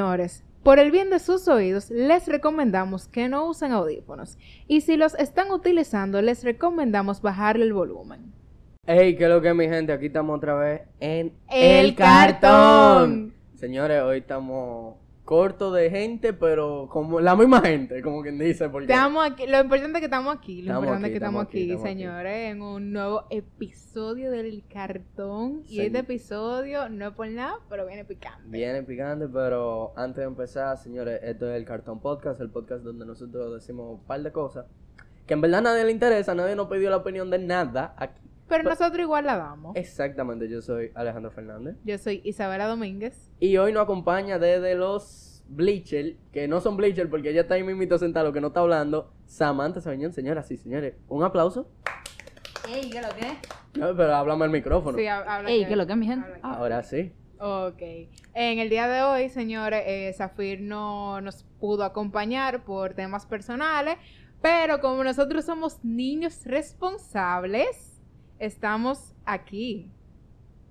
[0.00, 4.38] Señores, por el bien de sus oídos, les recomendamos que no usen audífonos.
[4.66, 8.32] Y si los están utilizando, les recomendamos bajarle el volumen.
[8.86, 9.92] Hey, ¿qué es lo que es, mi gente?
[9.92, 13.34] Aquí estamos otra vez en El Cartón.
[13.56, 14.94] Señores, hoy estamos
[15.30, 18.68] cortos de gente, pero como la misma gente, como quien dice.
[18.68, 18.92] Porque...
[18.92, 21.42] Estamos aquí, lo importante es que estamos aquí, lo Estamos importante es aquí, que estamos
[21.44, 21.98] aquí, aquí, estamos aquí.
[21.98, 25.62] señores, en un nuevo episodio del Cartón.
[25.68, 28.42] Y este episodio no es por nada, pero viene picante.
[28.48, 33.06] Viene picante, pero antes de empezar, señores, esto es el Cartón Podcast, el podcast donde
[33.06, 34.66] nosotros decimos un par de cosas
[35.28, 38.20] que en verdad a nadie le interesa, nadie nos pidió la opinión de nada aquí.
[38.48, 39.76] Pero nosotros igual la damos.
[39.76, 41.76] Exactamente, yo soy Alejandro Fernández.
[41.84, 43.30] Yo soy Isabela Domínguez.
[43.38, 47.62] Y hoy nos acompaña desde los Bleacher, que no son Bleacher porque ella está ahí
[47.64, 50.94] mismito sentado, que no está hablando, Samantha Sabiñón, señoras y señores.
[51.08, 51.68] Un aplauso.
[52.68, 53.78] Ey, ¿qué lo que?
[53.78, 54.96] No, pero háblame al micrófono.
[54.96, 56.24] Sí, ha- habla Ey, que- ¿qué es lo que es, mi gente?
[56.26, 56.38] habla.
[56.42, 56.54] Ah.
[56.54, 57.12] Ahora sí.
[57.40, 57.82] Ok.
[58.34, 63.96] En el día de hoy, señores, eh, Zafir no nos pudo acompañar por temas personales,
[64.42, 68.00] pero como nosotros somos niños responsables,
[68.38, 69.90] estamos aquí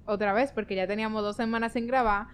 [0.05, 2.27] otra vez porque ya teníamos dos semanas sin grabar.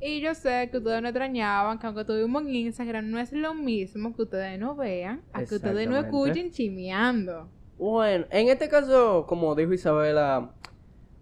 [0.00, 3.52] Y yo sé que ustedes no extrañaban, que aunque estuvimos en Instagram, no es lo
[3.54, 7.48] mismo que ustedes no vean, a que ustedes no escuchen chimeando.
[7.78, 10.52] Bueno, en este caso, como dijo Isabela,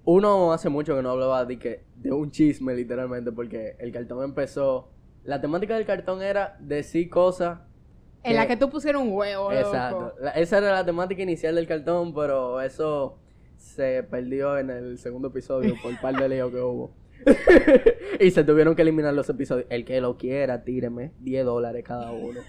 [0.04, 4.22] uno hace mucho que no hablaba de, que, de un chisme, literalmente, porque el cartón
[4.24, 4.90] empezó.
[5.24, 7.58] La temática del cartón era decir cosas.
[8.22, 9.52] En la que- que tú pusieron un huevo.
[9.52, 10.00] Exacto.
[10.00, 10.14] loco.
[10.20, 13.18] La- esa era la temática inicial del cartón, pero eso
[13.56, 16.92] se perdió en el segundo episodio por el par de líos que hubo.
[18.20, 19.66] y se tuvieron que eliminar los episodios.
[19.70, 22.40] El que lo quiera, tíreme 10 dólares cada uno.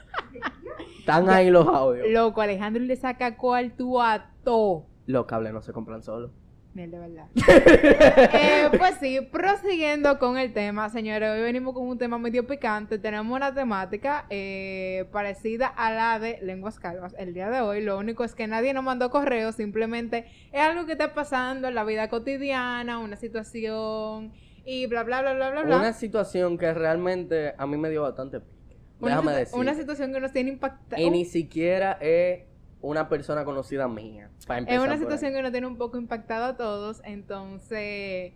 [1.00, 2.08] Están ahí los audios.
[2.10, 4.86] Loco, Alejandro le saca cuarto a todo.
[5.06, 6.32] Los cables no se compran solos.
[6.74, 7.28] Mierda, de verdad.
[8.42, 13.00] Eh, pues sí, prosiguiendo con el tema, señores, hoy venimos con un tema medio picante.
[13.00, 17.16] Tenemos una temática eh, parecida a la de lenguas calvas.
[17.18, 20.86] El día de hoy, lo único es que nadie nos mandó correo, simplemente es algo
[20.86, 24.32] que está pasando en la vida cotidiana, una situación
[24.72, 25.78] y bla, bla, bla, bla, bla, bla.
[25.78, 28.78] Una situación que realmente a mí me dio bastante pique.
[29.00, 29.58] Una Déjame decir.
[29.60, 31.02] una situación que nos tiene impactado.
[31.02, 32.44] Y ni siquiera es
[32.82, 34.30] una persona conocida mía.
[34.48, 35.00] para Es empezar una por ahí.
[35.00, 37.02] situación que nos tiene un poco impactado a todos.
[37.06, 38.34] Entonces,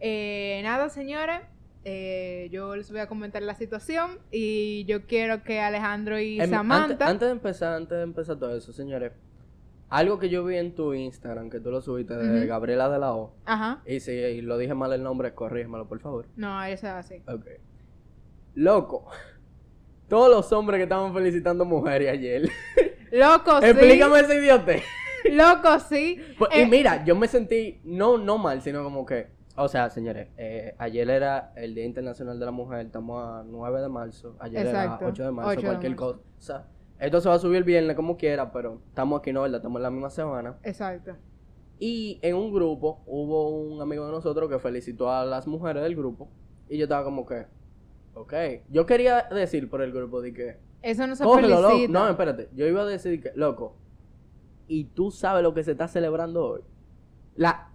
[0.00, 1.40] eh, nada, señores.
[1.84, 6.50] eh, yo les voy a comentar la situación y yo quiero que Alejandro y Em,
[6.50, 6.92] Samantha.
[6.92, 9.12] Antes, antes de empezar, antes de empezar todo eso, señores.
[9.90, 12.46] Algo que yo vi en tu Instagram, que tú lo subiste de.
[12.46, 13.32] Gabriela de la O.
[13.46, 13.82] Ajá.
[13.86, 16.26] Y si lo dije mal el nombre, corrígemelo, por favor.
[16.36, 17.22] No, eso es así.
[17.26, 17.46] Ok.
[18.54, 19.06] Loco.
[20.08, 22.48] Todos los hombres que estaban felicitando mujeres ayer.
[23.12, 23.66] Loco, sí.
[23.66, 24.82] Explícame ese idiote.
[25.32, 26.20] Loco, sí.
[26.38, 29.90] Pues, Eh, y mira, yo me sentí, no, no mal, sino como que, o sea,
[29.90, 34.36] señores, eh, ayer era el Día Internacional de la Mujer, estamos a 9 de marzo,
[34.38, 36.22] ayer Exacto, era 8 de marzo, 8 de cualquier marzo.
[36.36, 36.66] cosa.
[37.00, 39.42] Esto se va a subir el viernes como quiera, pero estamos aquí, ¿no?
[39.42, 39.58] ¿Verdad?
[39.58, 40.56] Estamos en la misma semana.
[40.64, 41.12] Exacto.
[41.78, 45.94] Y en un grupo hubo un amigo de nosotros que felicitó a las mujeres del
[45.94, 46.28] grupo.
[46.68, 47.46] Y yo estaba como que,
[48.14, 48.34] ok.
[48.70, 51.68] Yo quería decir por el grupo de que, Eso no se cógelo, loco.
[51.68, 51.92] felicita.
[51.98, 52.48] No, espérate.
[52.54, 53.76] Yo iba a decir que, loco,
[54.66, 56.60] y tú sabes lo que se está celebrando hoy.
[57.36, 57.70] La,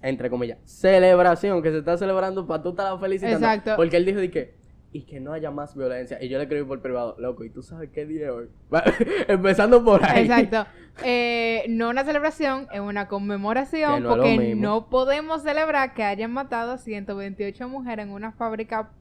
[0.00, 3.46] entre comillas, celebración que se está celebrando para tú estar felicitando.
[3.46, 3.72] Exacto.
[3.76, 4.54] Porque él dijo de que,
[4.94, 6.22] y que no haya más violencia.
[6.22, 8.46] Y yo le escribí por privado, loco, ¿y tú sabes qué día hoy?
[9.28, 10.22] Empezando por ahí.
[10.22, 10.66] Exacto.
[11.02, 16.70] Eh, no una celebración, es una conmemoración no porque no podemos celebrar que hayan matado
[16.70, 18.92] a 128 mujeres en una fábrica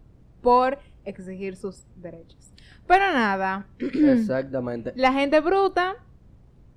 [0.41, 2.55] por exigir sus derechos.
[2.87, 4.93] Pero nada, Exactamente.
[4.95, 5.97] la gente bruta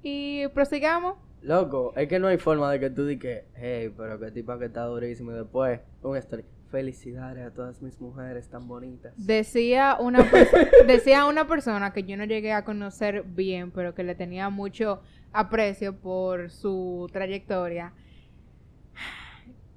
[0.03, 1.17] y prosigamos.
[1.41, 4.67] Loco, es que no hay forma de que tú digas, hey, pero qué tipa que
[4.67, 5.33] está durísimo.
[5.33, 6.45] Y después, un story.
[6.77, 9.15] Felicidades a todas mis mujeres tan bonitas.
[9.17, 10.19] Decía una,
[10.87, 15.01] decía una persona que yo no llegué a conocer bien, pero que le tenía mucho
[15.33, 17.95] aprecio por su trayectoria,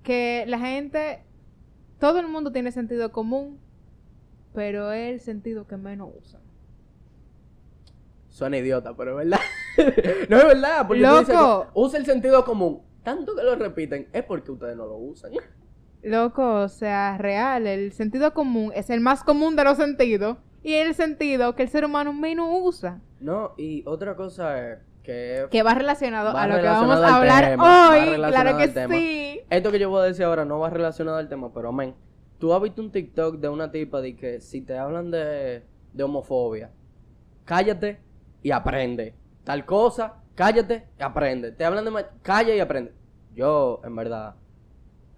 [0.04, 1.24] que la gente,
[2.02, 3.62] todo el mundo tiene sentido común,
[4.54, 6.42] pero es el sentido que menos usan.
[8.28, 9.46] Suena idiota, pero es verdad.
[10.30, 11.68] no es verdad, porque tú dices, Loco.
[11.76, 12.82] usa el sentido común.
[13.04, 15.32] Tanto que lo repiten, es porque ustedes no lo usan.
[16.02, 20.74] Loco, o sea, real, el sentido común es el más común de los sentidos y
[20.74, 23.02] el sentido que el ser humano menos usa.
[23.20, 27.18] No, y otra cosa es que Que va relacionado Va a lo que vamos a
[27.18, 28.16] hablar tema, hoy.
[28.16, 29.42] Claro que sí.
[29.50, 31.96] esto que yo voy a decir ahora no va relacionado al tema, pero amén.
[32.38, 36.04] Tú has visto un TikTok de una tipa de que si te hablan de, de
[36.04, 36.72] homofobia,
[37.44, 38.00] cállate
[38.42, 39.16] y aprende.
[39.44, 41.52] Tal cosa, cállate y aprende.
[41.52, 42.94] Te hablan de calla y aprende.
[43.34, 44.36] Yo, en verdad,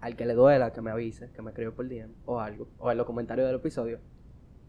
[0.02, 2.90] al que le duela, que me avise, que me escriba por DM o algo, o
[2.90, 4.00] en los comentarios del episodio,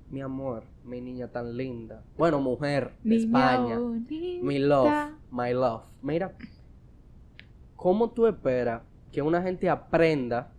[0.09, 2.03] mi amor, mi niña tan linda.
[2.17, 3.77] Bueno, mujer, de España.
[3.79, 4.13] bonita.
[4.45, 4.93] Mi love,
[5.31, 5.81] my love.
[6.01, 6.33] Mira,
[7.75, 10.53] ¿cómo tú esperas que una gente aprenda?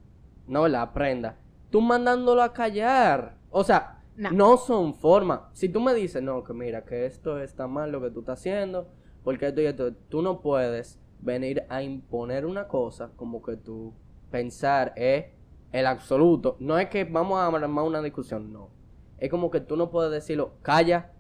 [0.47, 1.39] No la aprenda.
[1.71, 3.37] Tú mandándolo a callar.
[3.51, 4.31] O sea, No.
[4.33, 5.41] no son formas.
[5.53, 8.41] Si tú me dices, no, que mira, que esto está mal lo que tú estás
[8.41, 8.89] haciendo,
[9.23, 13.95] porque esto y esto, tú no puedes venir a imponer una cosa como que tú
[14.35, 15.27] pensar es
[15.71, 16.57] el absoluto.
[16.59, 18.69] No es que vamos a armar una discusión, no.
[19.17, 21.13] Es como que tú no puedes decirlo, calla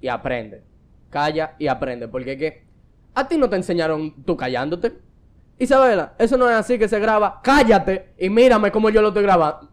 [0.00, 0.62] y aprende.
[1.10, 2.06] Calla y aprende.
[2.06, 2.64] Porque es que
[3.12, 4.92] a ti no te enseñaron tú callándote.
[5.58, 7.40] Isabela, eso no es así que se graba.
[7.42, 9.68] Cállate y mírame como yo lo estoy grabando.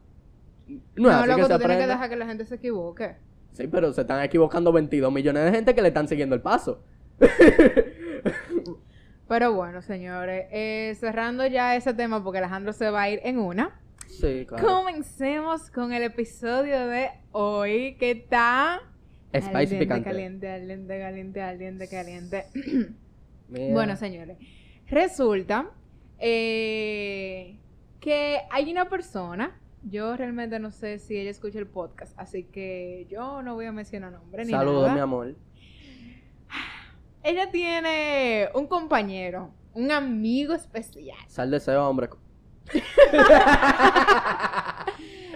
[0.68, 2.56] No es No, así loco, que se tú tienes que dejar que la gente se
[2.56, 3.16] equivoque.
[3.54, 6.82] Sí, pero se están equivocando 22 millones de gente que le están siguiendo el paso.
[9.28, 13.40] Pero bueno, señores, eh, cerrando ya ese tema porque Alejandro se va a ir en
[13.40, 13.80] una.
[14.08, 14.66] Sí, claro.
[14.66, 18.82] Comencemos con el episodio de hoy que está
[19.34, 20.04] Spicy Caliente, picante.
[20.10, 22.46] Caliente, caliente, caliente, caliente, caliente.
[23.50, 24.38] Bueno, señores,
[24.88, 25.72] resulta
[26.20, 27.58] eh,
[28.02, 33.08] que hay una persona, yo realmente no sé si ella escucha el podcast, así que
[33.10, 34.96] yo no voy a mencionar nombre ni Saludos, nada.
[34.96, 35.36] mi amor.
[37.28, 41.18] Ella tiene un compañero, un amigo especial.
[41.28, 42.08] Sal de ese hombre.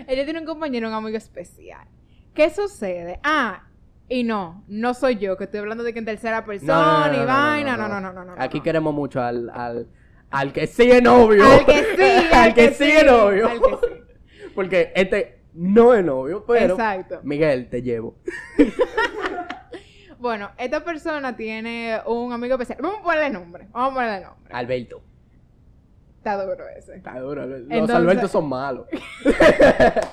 [0.07, 1.85] Ella tiene un compañero, un amigo especial.
[2.33, 3.19] ¿Qué sucede?
[3.25, 3.63] Ah,
[4.07, 7.75] y no, no soy yo, que estoy hablando de que en tercera persona y vaina.
[7.75, 8.35] No, no, no, no, no.
[8.37, 9.89] Aquí queremos mucho al, al,
[10.29, 11.43] al que sigue novio.
[11.45, 13.49] Al que sí, al que sigue novio.
[13.49, 13.93] al que sí.
[14.55, 16.75] Porque este no es novio, pero.
[16.75, 17.19] Exacto.
[17.23, 18.15] Miguel, te llevo.
[20.21, 22.77] Bueno, esta persona tiene un amigo especial.
[22.79, 23.67] Vamos a ponerle nombre.
[23.71, 24.53] Vamos a ponerle nombre.
[24.53, 25.01] Alberto.
[26.17, 26.97] Está duro ese.
[26.97, 27.43] Está duro.
[27.47, 28.85] Los Entonces- Albertos son malos.
[29.25, 30.05] eso,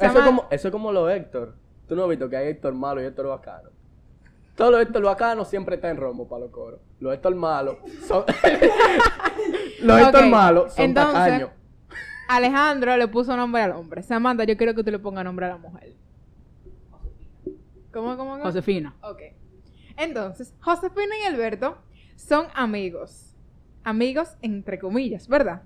[0.00, 1.54] es como, eso es como los Héctor.
[1.86, 3.70] Tú no has visto que hay Héctor malo y Héctor bacano.
[4.56, 6.80] Todos los Héctor bacanos siempre están en romo para los coros.
[6.98, 7.76] Los Héctor malos
[8.08, 8.24] son.
[9.82, 11.50] los Héctor malos son entonces- tacaños.
[12.28, 14.02] Alejandro le puso nombre al hombre.
[14.02, 15.92] Samantha, yo quiero que tú le pongas nombre a la mujer.
[17.92, 18.42] ¿Cómo, cómo, cómo?
[18.42, 18.94] Josefina.
[19.02, 19.20] Ok.
[19.96, 21.78] Entonces, Josefina y Alberto
[22.16, 23.36] son amigos.
[23.84, 25.62] Amigos entre comillas, ¿verdad?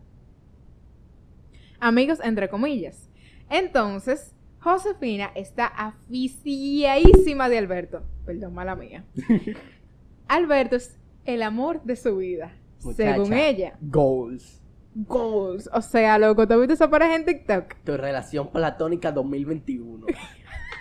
[1.78, 3.08] Amigos entre comillas.
[3.50, 8.02] Entonces, Josefina está aficiadísima de Alberto.
[8.25, 9.05] Perdón, mala mía.
[10.28, 12.52] Alberto es el amor de su vida.
[12.78, 13.76] Según ella.
[13.81, 14.62] Goals.
[14.94, 15.69] Goals.
[15.73, 17.75] O sea, loco, ¿tú has visto esa pareja en TikTok?
[17.84, 20.06] Tu relación platónica 2021.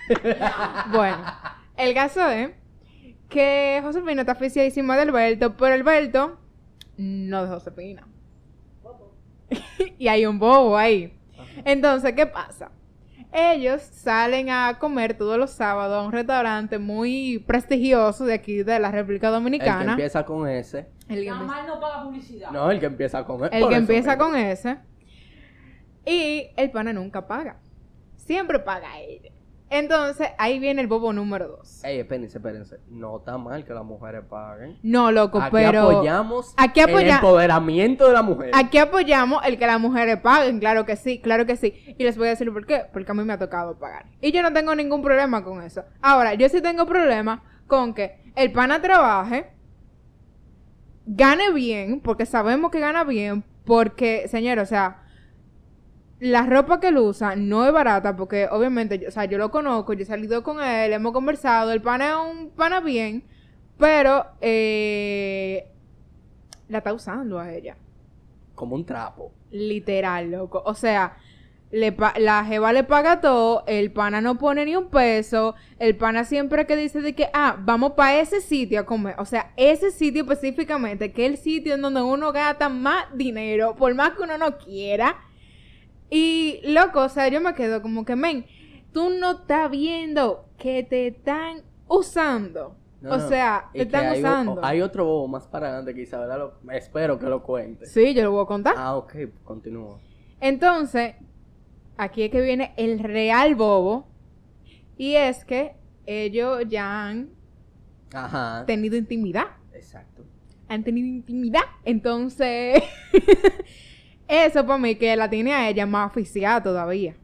[0.91, 1.17] Bueno,
[1.77, 2.51] el caso es
[3.29, 6.37] que Josefina está aficiadísima de Alberto, pero Alberto
[6.97, 8.07] no de Josefina.
[9.97, 11.17] y hay un bobo ahí.
[11.63, 12.71] Entonces, ¿qué pasa?
[13.31, 18.79] Ellos salen a comer todos los sábados a un restaurante muy prestigioso de aquí de
[18.79, 19.91] la República El que Dominicana.
[19.91, 20.87] empieza con ese.
[21.09, 22.51] El que empieza- no paga publicidad.
[22.51, 23.57] No, el que empieza con ese.
[23.57, 24.77] el que empieza con ese.
[26.05, 27.57] Y el pana nunca paga.
[28.15, 29.31] Siempre paga ella.
[29.69, 31.83] Entonces, ahí viene el bobo número dos.
[31.83, 32.77] Ey, espérense, espérense.
[32.87, 34.77] No está mal que las mujeres paguen.
[34.83, 35.89] No, loco, Aquí pero...
[35.89, 38.51] apoyamos aquí el apoya- empoderamiento de la mujer.
[38.53, 41.73] Aquí apoyamos el que las mujeres paguen, claro que sí, claro que sí.
[41.97, 44.05] Y les voy a decir por qué, porque a mí me ha tocado pagar.
[44.21, 45.83] Y yo no tengo ningún problema con eso.
[46.01, 49.47] Ahora, yo sí tengo problema con que el pana trabaje,
[51.07, 55.01] gane bien, porque sabemos que gana bien, porque, señor, o sea,
[56.25, 59.51] la ropa que él usa no es barata, porque obviamente, yo- o sea, yo lo
[59.51, 63.23] conozco, yo he salido con él, hemos conversado, el pana es un pana bien,
[63.77, 65.67] pero eh,
[66.67, 67.77] la está usando a ella.
[68.55, 69.31] Como un trapo.
[69.51, 70.63] Literal, loco.
[70.65, 71.17] O sea,
[71.71, 75.95] le pa- la jeva le paga todo, el pana no pone ni un peso, el
[75.95, 79.13] pana siempre que dice de que, ah, vamos para ese sitio a comer.
[79.19, 83.75] O sea, ese sitio específicamente, que es el sitio en donde uno gasta más dinero,
[83.75, 85.17] por más que uno no quiera.
[86.09, 88.45] Y, loco, o sea, yo me quedo como que, men,
[88.91, 92.75] tú no estás viendo que te están usando.
[93.01, 93.27] No, o no.
[93.27, 94.63] sea, te están hay, usando.
[94.63, 97.85] hay otro bobo más para adelante que Isabela lo, espero que lo cuente.
[97.85, 98.73] Sí, yo lo voy a contar.
[98.77, 99.99] Ah, ok, continúa.
[100.39, 101.15] Entonces,
[101.97, 104.07] aquí es que viene el real bobo.
[104.97, 107.29] Y es que ellos ya han
[108.13, 108.63] Ajá.
[108.65, 109.47] tenido intimidad.
[109.73, 110.23] Exacto.
[110.67, 111.63] Han tenido intimidad.
[111.83, 112.81] Entonces,
[114.27, 117.15] eso para mí que la tiene a ella más oficial todavía.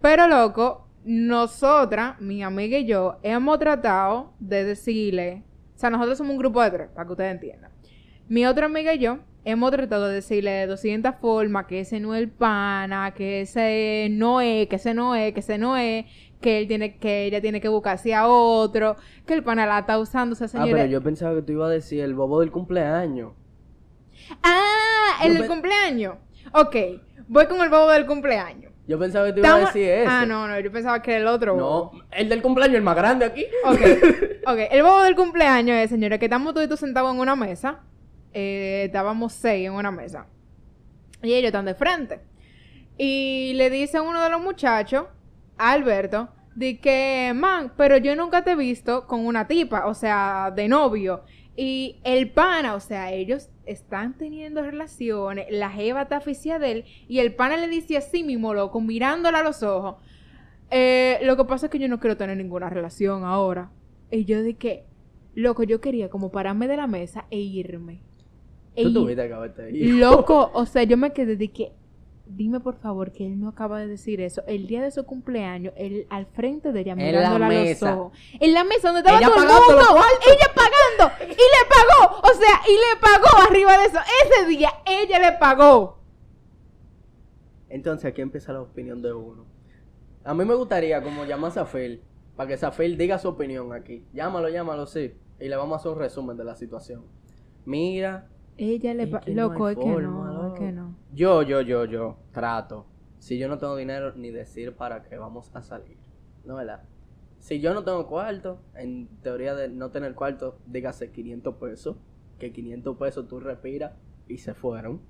[0.00, 5.42] Pero loco, nosotras, mi amiga y yo, hemos tratado de decirle.
[5.76, 7.70] O sea, nosotros somos un grupo de tres, para que ustedes entiendan.
[8.28, 12.14] Mi otra amiga y yo hemos tratado de decirle de 200 formas que ese no
[12.14, 16.04] es el pana, que ese no es, que ese no es, que ese no es,
[16.40, 19.98] que él tiene que ella tiene que buscarse a otro, que el pana la está
[19.98, 22.50] usando, o sea, Ah, pero yo pensaba que tú ibas a decir el bobo del
[22.50, 23.32] cumpleaños.
[24.42, 26.16] Ah, el del cumpleaños.
[26.52, 26.76] Ok,
[27.28, 28.72] voy con el bobo del cumpleaños.
[28.86, 30.10] Yo pensaba que tú ibas a Estamos- decir eso.
[30.10, 31.90] Ah, no, no, yo pensaba que era el otro bobo.
[31.94, 33.46] No, el del cumpleaños, el más grande aquí.
[33.64, 33.78] Ok,
[34.46, 34.58] ok.
[34.70, 37.80] El bobo del cumpleaños es, señores, que estamos todos sentados en una mesa.
[38.32, 40.26] Eh, estábamos seis en una mesa.
[41.22, 42.20] Y ellos están de frente.
[42.98, 45.04] Y le dice a uno de los muchachos,
[45.56, 49.94] a Alberto, de que, man, pero yo nunca te he visto con una tipa, o
[49.94, 51.22] sea, de novio.
[51.62, 56.84] Y el pana, o sea, ellos están teniendo relaciones, la jeva está aficia de él,
[57.06, 59.96] y el pana le dice así mismo, loco, mirándola a los ojos.
[60.70, 63.70] Eh, lo que pasa es que yo no quiero tener ninguna relación ahora.
[64.10, 64.84] Y yo dije,
[65.34, 68.00] loco, yo quería como pararme de la mesa e irme.
[68.74, 69.86] E Tú ir- tuviste que.
[69.98, 71.72] Loco, o sea, yo me quedé de que,
[72.30, 74.42] dime por favor que él no acaba de decir eso.
[74.46, 77.96] El día de su cumpleaños, él al frente de ella, mirándola a los mesa.
[77.98, 78.18] ojos.
[78.40, 80.04] En la mesa donde estaba Ella todo el mundo.
[80.26, 81.24] Ella pagando.
[81.32, 82.20] Y le pagó.
[82.22, 83.98] O sea, y le pagó arriba de eso.
[84.24, 85.98] Ese día, ella le pagó.
[87.68, 89.44] Entonces aquí empieza la opinión de uno.
[90.24, 92.02] A mí me gustaría como llamar a Zafir,
[92.36, 94.04] para que Zafir diga su opinión aquí.
[94.12, 95.14] Llámalo, llámalo, sí.
[95.38, 97.04] Y le vamos a hacer un resumen de la situación.
[97.64, 99.24] Mira, Ella le Es pagó.
[99.24, 100.79] que no Loco, es que no, es que no.
[101.12, 102.86] Yo, yo, yo, yo, trato.
[103.18, 105.98] Si yo no tengo dinero, ni decir para qué vamos a salir.
[106.44, 106.82] ¿No verdad?
[107.38, 111.96] Si yo no tengo cuarto, en teoría de no tener cuarto, dígase 500 pesos.
[112.38, 113.92] Que 500 pesos tú respiras
[114.28, 115.00] y se fueron.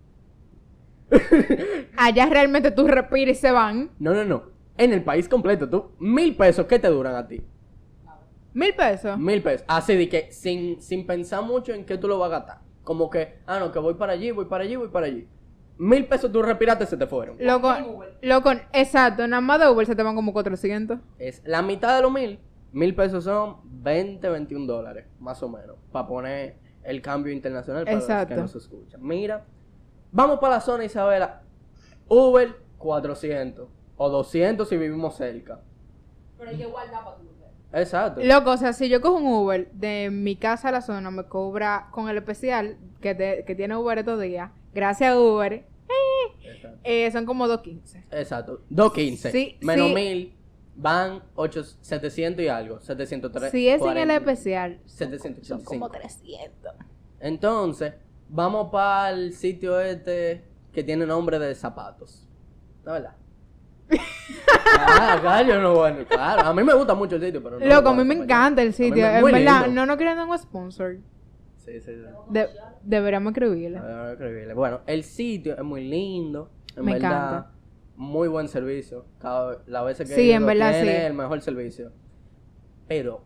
[1.97, 3.90] Allá realmente tú respiras y se van.
[3.99, 4.45] No, no, no.
[4.76, 7.42] En el país completo, tú, mil pesos, ¿qué te duran a ti?
[8.54, 9.19] Mil pesos.
[9.19, 9.64] Mil pesos.
[9.69, 12.59] Así de que sin, sin pensar mucho en qué tú lo vas a gastar.
[12.83, 15.28] Como que, ah, no, que voy para allí, voy para allí, voy para allí.
[15.83, 17.37] Mil pesos tú respiraste, se te fueron.
[17.41, 17.75] Loco,
[18.21, 20.99] loco, exacto, nada más de Uber se te van como 400.
[21.19, 22.39] Es la mitad de los mil.
[22.73, 25.77] Mil pesos son 20, 21 dólares, más o menos.
[25.91, 28.35] Para poner el cambio internacional para los Exacto.
[28.35, 29.01] que nos escuchan.
[29.03, 29.47] Mira,
[30.13, 31.41] vamos para la zona Isabela.
[32.09, 33.67] Uber, 400.
[33.97, 35.61] O 200 si vivimos cerca.
[36.39, 37.49] Pero hay que guardar para tu mujer.
[37.73, 38.21] Exacto.
[38.23, 41.25] Loco, o sea, si yo cojo un Uber de mi casa a la zona, me
[41.25, 44.51] cobra con el especial que, te- que tiene Uber estos días.
[44.75, 45.65] Gracias a Uber.
[46.85, 48.05] Eh, son como 2.15.
[48.11, 48.62] Exacto.
[48.71, 49.31] 215.
[49.31, 49.95] Sí, Menos sí.
[49.95, 50.35] 1000
[50.76, 52.81] van 8, 700 y algo.
[52.81, 53.50] 703.
[53.50, 55.59] Si es en el especial, son, 785.
[55.59, 56.73] son como 300.
[57.21, 57.95] Entonces,
[58.29, 62.26] vamos para el sitio este que tiene nombre de zapatos.
[62.85, 63.17] ¿No verdad?
[64.79, 66.43] ah, yo no bueno, claro.
[66.43, 67.67] A mí me gusta mucho el sitio, pero no.
[67.67, 69.07] lo Loco, a mí me encanta el sitio.
[69.07, 70.99] En verdad, no, no quieren dar un sponsor.
[71.64, 72.02] Sí, sí, sí.
[72.31, 72.49] De-
[72.83, 74.55] deberíamos escribirle.
[74.55, 76.50] Bueno, el sitio es muy lindo.
[76.76, 77.52] En Me verdad, encanta.
[77.97, 79.05] muy buen servicio.
[79.19, 81.05] Cada la veces que Sí, en verdad, tiene sí.
[81.07, 81.93] el mejor servicio.
[82.88, 83.23] Pero,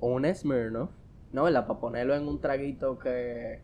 [0.00, 0.90] un Smirnoff,
[1.32, 1.44] ¿no?
[1.44, 1.66] ¿Verdad?
[1.66, 3.62] Para ponerlo en un traguito que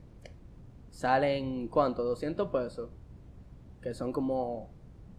[0.90, 2.04] salen, ¿cuánto?
[2.04, 2.90] 200 pesos.
[3.82, 4.70] Que son como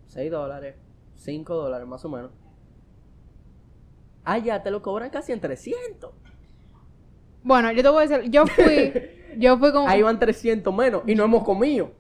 [0.08, 0.76] 6 dólares,
[1.16, 2.32] 5 dólares más o menos.
[4.24, 6.12] Ah, ya, te lo cobran casi en 300.
[7.48, 8.94] Bueno, yo te voy a decir, yo fui,
[9.38, 11.92] yo fui con, Ahí van 300 menos y no hemos comido.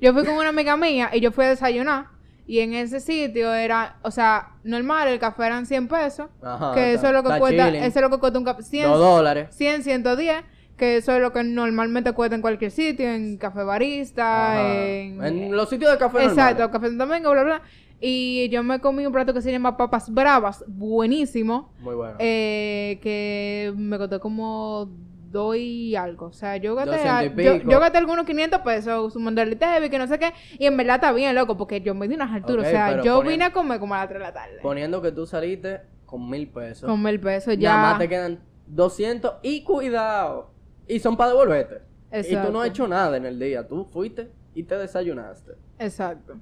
[0.00, 2.06] yo fui con una amiga mía y yo fui a desayunar.
[2.46, 6.26] Y en ese sitio era, o sea, normal, el café eran 100 pesos.
[6.42, 7.82] Ajá, que eso es lo que cuesta, chilling.
[7.82, 8.62] eso es lo que cuesta un café.
[8.62, 9.48] 100, 2 dólares.
[9.50, 10.44] 100, 110,
[10.76, 15.24] que eso es lo que normalmente cuesta en cualquier sitio, en café barista, en...
[15.24, 16.72] En los sitios de café Exacto, normales.
[16.72, 17.62] café Santo Domingo, bla, bla.
[18.00, 22.16] Y yo me comí un plato que se llama papas bravas, buenísimo, Muy bueno.
[22.18, 24.90] eh, que me costó como
[25.30, 26.26] dos y algo.
[26.26, 29.56] O sea, yo gasté, 200 y al- yo, yo gasté algunos 500 pesos sumando el
[29.58, 32.14] TV, que no sé qué, y en verdad está bien, loco, porque yo me di
[32.14, 32.66] unas alturas.
[32.66, 34.58] O sea, yo poniendo- vine a comer como a las 3 de la tarde.
[34.62, 36.88] Poniendo que tú saliste con mil pesos.
[36.88, 37.98] Con mil pesos Nada más ya.
[37.98, 40.50] te quedan 200 y cuidado.
[40.86, 41.76] Y son para devolverte.
[41.76, 41.82] Y tú
[42.12, 42.60] no Exacto.
[42.60, 43.66] has hecho nada en el día.
[43.66, 45.52] Tú fuiste y te desayunaste.
[45.78, 46.34] Exacto.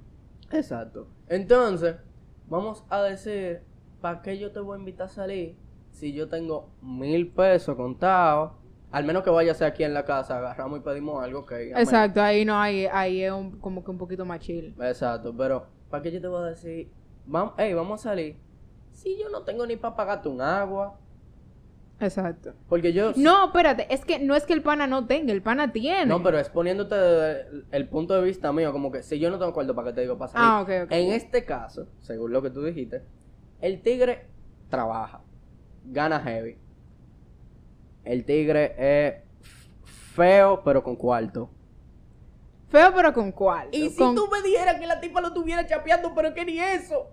[0.50, 1.06] Exacto.
[1.32, 1.96] Entonces,
[2.46, 3.62] vamos a decir,
[4.02, 5.56] ¿para qué yo te voy a invitar a salir
[5.90, 8.52] si yo tengo mil pesos contados?
[8.90, 11.54] Al menos que vayas aquí en la casa, agarramos y pedimos algo que...
[11.72, 11.76] amén.
[11.78, 14.74] Exacto, ahí no, ahí, ahí es un- como que un poquito más chill.
[14.78, 16.92] Exacto, pero ¿para qué yo te voy a decir?
[17.24, 18.36] Vamos, hey, vamos a salir.
[18.90, 20.98] Si yo no tengo ni para pagarte un agua.
[22.02, 22.54] Exacto.
[22.68, 23.12] Porque yo...
[23.16, 26.06] No, espérate, es que no es que el pana no tenga, el pana tiene.
[26.06, 29.38] No, pero es poniéndote desde el punto de vista mío, como que si yo no
[29.38, 30.35] tengo cuarto para que te digo salir.
[30.35, 30.92] Ah, ok, ok.
[30.92, 33.02] En este caso, según lo que tú dijiste,
[33.61, 34.26] el tigre
[34.68, 35.21] trabaja,
[35.85, 36.59] gana heavy.
[38.04, 39.14] El tigre es
[39.85, 41.49] feo, pero con cuarto.
[42.68, 43.68] Feo, pero con cuál.
[43.71, 46.59] Y si Con- tú me dijeras que la tipa lo estuviera chapeando, pero que ni
[46.59, 47.11] eso.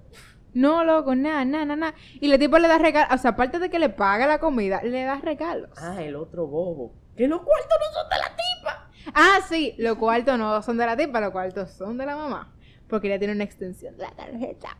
[0.53, 1.93] No, loco, nada, nada, nada, nada.
[2.19, 4.81] Y la tipa le da regalos, o sea, aparte de que le paga la comida,
[4.83, 5.69] le da regalos.
[5.77, 6.93] Ah, el otro bobo.
[7.15, 8.89] Que los cuartos no son de la tipa.
[9.13, 12.53] Ah, sí, los cuartos no son de la tipa, los cuartos son de la mamá.
[12.87, 14.77] Porque ella tiene una extensión de la tarjeta.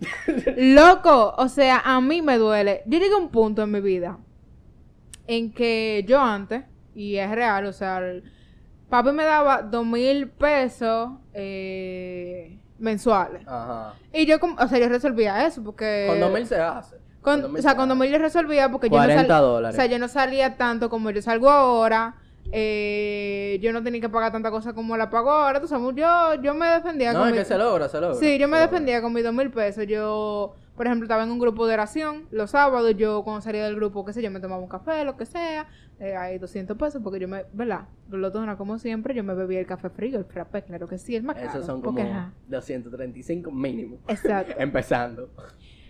[0.56, 2.82] Loco, o sea, a mí me duele.
[2.86, 4.18] Yo llegué a un punto en mi vida
[5.26, 6.64] en que yo antes,
[6.94, 8.24] y es real, o sea, el-
[8.88, 13.42] papi me daba dos mil pesos eh, mensuales.
[13.46, 13.94] Ajá.
[14.12, 16.06] Y yo, como- o sea, yo resolvía eso porque...
[16.08, 16.96] Con 2000 se hace.
[17.22, 19.74] Con- Con o sea, cuando me yo resolvía porque yo no, 40 sal- dólares.
[19.74, 22.14] o sea, yo no salía tanto como yo salgo ahora.
[22.50, 25.60] eh, yo no tenía que pagar tanta cosa como la pago ahora.
[25.60, 28.16] Tú sabes, yo, yo me defendía No, con es mi- que se logra, se logra.
[28.16, 28.66] Sí, yo me logra.
[28.70, 29.86] defendía con mis dos mil pesos.
[29.86, 32.94] Yo, por ejemplo, estaba en un grupo de oración los sábados.
[32.96, 35.66] Yo, cuando salía del grupo, qué sé yo, me tomaba un café, lo que sea.
[36.00, 37.88] Eh, hay 200 pesos porque yo me, ¿verdad?
[38.08, 41.24] Glotona, como siempre, yo me bebía el café frío, el frappé, claro que sí, es
[41.24, 41.48] más caro.
[41.48, 42.32] Esos son como porque, ajá.
[42.46, 43.98] 235 mínimo.
[44.06, 44.54] Exacto.
[44.58, 45.28] Empezando.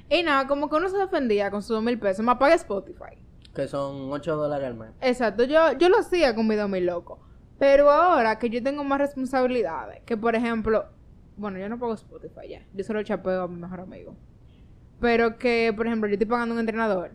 [0.09, 2.25] Y nada, como que uno se defendía con sus dos mil pesos.
[2.25, 3.19] Me apaga Spotify.
[3.55, 4.91] Que son 8 dólares al mes.
[5.03, 7.19] Exacto, yo, yo lo hacía con mi dos mil loco.
[7.59, 10.87] Pero ahora que yo tengo más responsabilidades, que por ejemplo,
[11.37, 14.17] bueno, yo no pago Spotify ya, yo solo chapeo a mi mejor amigo.
[15.01, 17.11] Pero que, por ejemplo, yo estoy pagando un entrenador,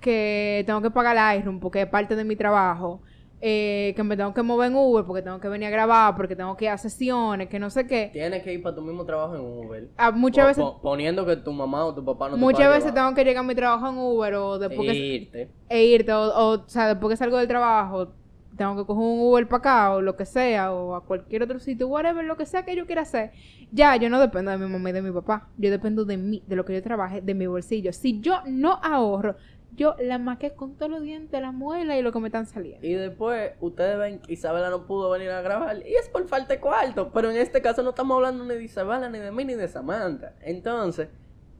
[0.00, 3.00] que tengo que pagar el iRoom porque es parte de mi trabajo,
[3.40, 6.34] eh, que me tengo que mover en Uber porque tengo que venir a grabar, porque
[6.36, 8.10] tengo que ir a sesiones, que no sé qué.
[8.12, 9.88] Tienes que ir para tu mismo trabajo en Uber.
[9.96, 12.84] Ah, muchas veces, po- poniendo que tu mamá o tu papá no te muchas veces
[12.86, 12.94] llevar.
[12.94, 15.50] tengo que llegar a mi trabajo en Uber o después que irte.
[15.68, 18.14] e irte, o, o, o sea, después que salgo del trabajo,
[18.56, 21.58] tengo que coger un Uber para acá, o lo que sea, o a cualquier otro
[21.58, 23.32] sitio, whatever, lo que sea que yo quiera hacer.
[23.70, 25.50] Ya, yo no dependo de mi mamá y de mi papá.
[25.58, 27.92] Yo dependo de mí, de lo que yo trabaje, de mi bolsillo.
[27.92, 29.36] Si yo no ahorro,
[29.76, 32.84] yo la maqué con todos los dientes, la muela y lo que me están saliendo.
[32.86, 35.86] Y después ustedes ven que Isabela no pudo venir a grabar.
[35.86, 37.12] Y es por falta de cuarto.
[37.12, 39.68] Pero en este caso no estamos hablando ni de Isabela, ni de mí, ni de
[39.68, 40.34] Samantha.
[40.40, 41.08] Entonces,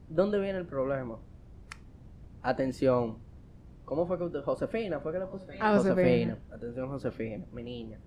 [0.08, 1.18] ¿dónde viene el problema?
[2.42, 3.18] Atención.
[3.84, 4.42] ¿Cómo fue que usted?
[4.42, 5.46] Josefina, ¿fue que le puso?
[5.60, 6.38] Ah, Josefina.
[6.50, 8.00] Atención, Josefina, mi niña.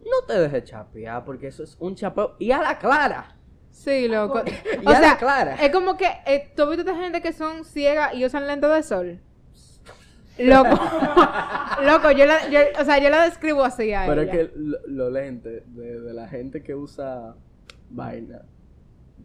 [0.00, 2.36] No te dejes chapear porque eso es un chapeo.
[2.38, 3.36] Y a la clara.
[3.70, 4.42] Sí, loco.
[4.84, 5.54] O sea, clara.
[5.56, 8.70] es como que, eh, ¿tú has visto esta gente que son ciegas y usan lentes
[8.72, 9.20] de sol?
[10.38, 10.70] Loco.
[11.84, 14.38] Loco, yo la, yo, o sea, yo la describo así a Pero es ella.
[14.38, 17.34] que lo- los lentes de, de la gente que usa
[17.90, 18.42] vaina.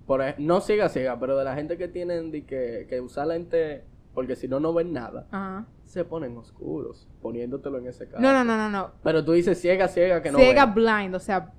[0.06, 3.82] Por no siga, siga, pero de la gente que tienen de que, que usa lentes
[4.14, 5.66] porque si no, no ven nada, Ajá.
[5.86, 8.22] se ponen oscuros, poniéndotelo en ese caso.
[8.22, 8.92] No, no, no, no, no.
[9.04, 10.76] Pero tú dices ciega, ciega, que no Ciega ven.
[10.76, 11.52] blind, o sea,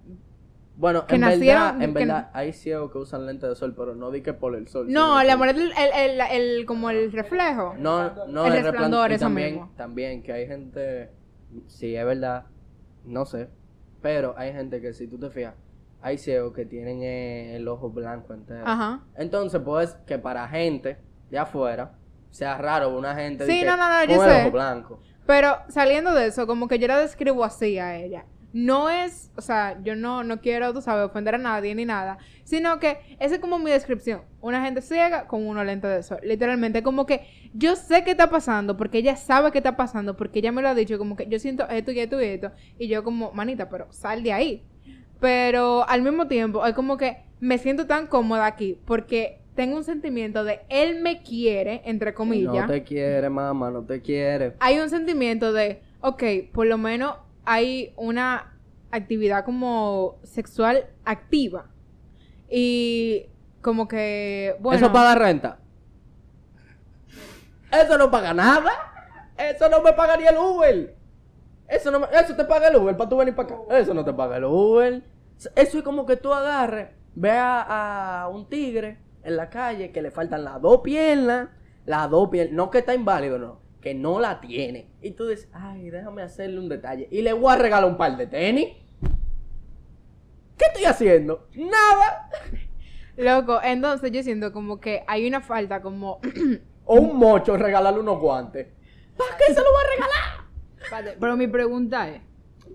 [0.77, 1.39] Bueno, que en nacieron-
[1.79, 4.35] verdad, en que- verdad, hay ciegos que usan lentes de sol, pero no di que
[4.35, 4.87] por el sol.
[4.93, 6.21] no, que- molesta el, el, el,
[6.59, 7.75] el- como el reflejo.
[7.79, 9.73] No, no, El el resplandor, eso también, mismo.
[9.77, 11.11] también que hay gente,
[11.67, 12.45] sí, es verdad,
[13.05, 13.49] no sé,
[14.03, 15.55] pero hay gente que si tú te fijas,
[16.03, 18.63] hay ciegos que tienen eh, el ojo blanco entero.
[18.67, 19.01] Ajá.
[19.17, 20.99] Entonces, pues, que para gente
[21.31, 21.93] de afuera
[22.31, 24.41] sea raro una gente Sí, que no, no, no, con yo el sé.
[24.43, 25.01] ojo blanco.
[25.27, 28.27] Pero saliendo de eso, como que yo la describo así a ella.
[28.57, 32.17] No es, o sea, yo no, no quiero, tú sabes, ofender a nadie ni nada,
[32.43, 34.23] sino que esa es como mi descripción.
[34.41, 36.21] Una gente ciega con unos lentes de sol.
[36.23, 40.39] Literalmente, como que yo sé qué está pasando, porque ella sabe qué está pasando, porque
[40.39, 42.89] ella me lo ha dicho, como que yo siento esto y esto y esto, y
[42.89, 44.63] yo como, manita, pero sal de ahí.
[45.21, 49.85] Pero al mismo tiempo, es como que me siento tan cómoda aquí, porque tengo un
[49.85, 54.55] sentimiento de él me quiere, entre comillas No te quiere, mamá, no te quiere.
[54.61, 56.23] hay un sentimiento de, ok,
[56.55, 58.53] por lo menos hay una
[58.91, 61.71] actividad como sexual activa.
[62.51, 63.27] Y
[63.63, 65.59] como que, bueno, ¿Eso paga renta?
[67.73, 68.71] Eso no paga nada.
[69.37, 70.97] Eso no me pagaría el Uber.
[71.69, 73.79] Eso, no me- eso te paga el Uber para tú venir para acá.
[73.79, 75.03] Eso no te paga el Uber.
[75.37, 80.11] Eso es como que tú agarres, veas a un tigre en la calle que le
[80.11, 81.49] faltan las dos piernas,
[81.85, 84.91] las dos piernas, no que está inválido, no, que no la tiene.
[85.01, 87.09] Y tú dices, ay, déjame hacerle un detalle.
[87.11, 88.69] Y le voy a regalar un par de tenis.
[90.59, 91.49] ¿Qué estoy haciendo?
[91.55, 92.31] Nada.
[93.17, 96.21] loco, entonces yo siento como que hay una falta como...
[96.85, 98.69] O un mocho, regalarle unos guantes.
[99.17, 100.47] ¿Para qué se lo va a regalar?
[100.83, 102.21] Espérate, Pero mi pregunta es,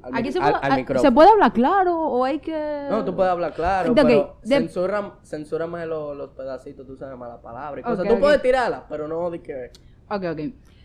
[0.04, 1.02] Al, ¿aquí se al- puede, al a- micrófono.
[1.10, 2.88] ¿se puede hablar claro o hay que...?
[2.90, 7.18] No, tú puedes hablar claro, Ok, pero de- censura, censúrame los, los pedacitos, tú sabes,
[7.18, 8.00] malas palabras cosas.
[8.06, 9.72] Ok, tú puedes tirarlas, pero no de que...
[10.14, 10.40] Ok, ok.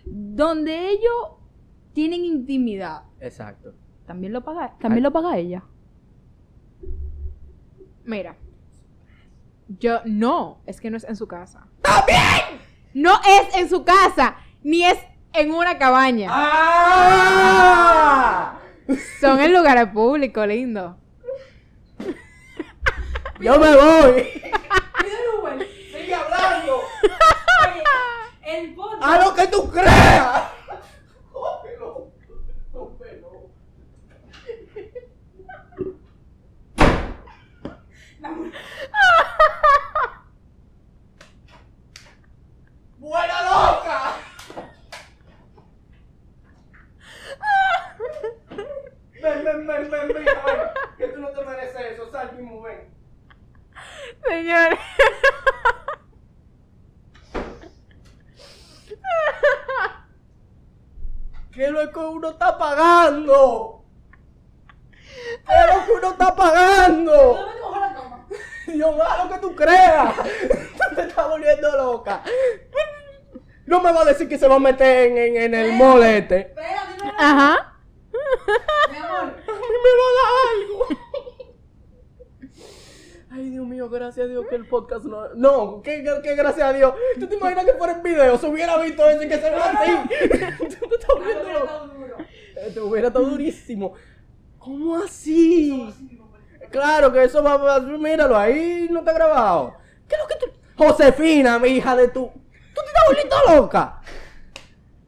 [0.04, 1.32] Donde ellos
[1.92, 3.74] tienen intimidad, Exacto.
[4.06, 5.64] ¿también lo paga, también lo paga ella?
[8.04, 8.36] Mira,
[9.68, 11.66] yo no, es que no es en su casa.
[11.82, 12.60] ¡También!
[12.94, 14.96] No es en su casa, ni es
[15.32, 16.28] en una cabaña.
[16.30, 17.40] ¡Ah!
[19.20, 20.96] Son en lugares públicos, lindo.
[23.40, 24.12] Yo me voy.
[24.22, 24.52] Pide
[25.10, 25.66] el Uber.
[25.66, 26.76] Sigue hablando.
[27.62, 27.82] Oye,
[28.44, 28.95] el podcast.
[29.06, 30.50] A lo que tú creas.
[42.98, 44.16] ¡Buena loca!
[49.22, 50.26] Ven, ven, ven, ven, ven, ven,
[50.98, 52.92] que tú no te mereces eso, sal mismo, ven.
[54.26, 54.80] Señores.
[61.52, 63.82] ¿Qué es lo que uno está pagando?
[65.06, 67.12] ¿Qué es lo que uno está pagando?
[67.12, 68.26] ¿Dónde me cojo la cama?
[68.66, 70.14] Dios mío, lo que tú creas.
[70.16, 72.22] Tú te estás volviendo loca.
[73.64, 76.40] No me va a decir que se va a meter en, en- en el molete.
[76.48, 77.72] Espera, dime la- Ajá.
[78.90, 79.18] Mi amor.
[79.18, 80.86] A mí me va a dar algo.
[83.36, 85.28] Ay, Dios mío, gracias a Dios que el podcast no.
[85.34, 86.94] No, que, que- gracias a Dios.
[87.20, 88.38] ¿Tú te imaginas que fuera en video?
[88.38, 89.92] Se hubiera visto eso y que se ve así.
[90.58, 91.72] Tú te estás volviendo Hubiera loca.
[91.72, 92.16] estado duro.
[92.74, 93.92] Te hubiera estado durísimo.
[94.58, 95.94] ¿Cómo así?
[96.70, 97.80] Claro que eso va a...
[97.80, 99.74] Míralo, ahí no está grabado.
[100.08, 100.52] ¿Qué es lo que tú...
[100.76, 102.26] Josefina, mi hija de tu...
[102.26, 104.00] ¿Tú te estás volviendo loca?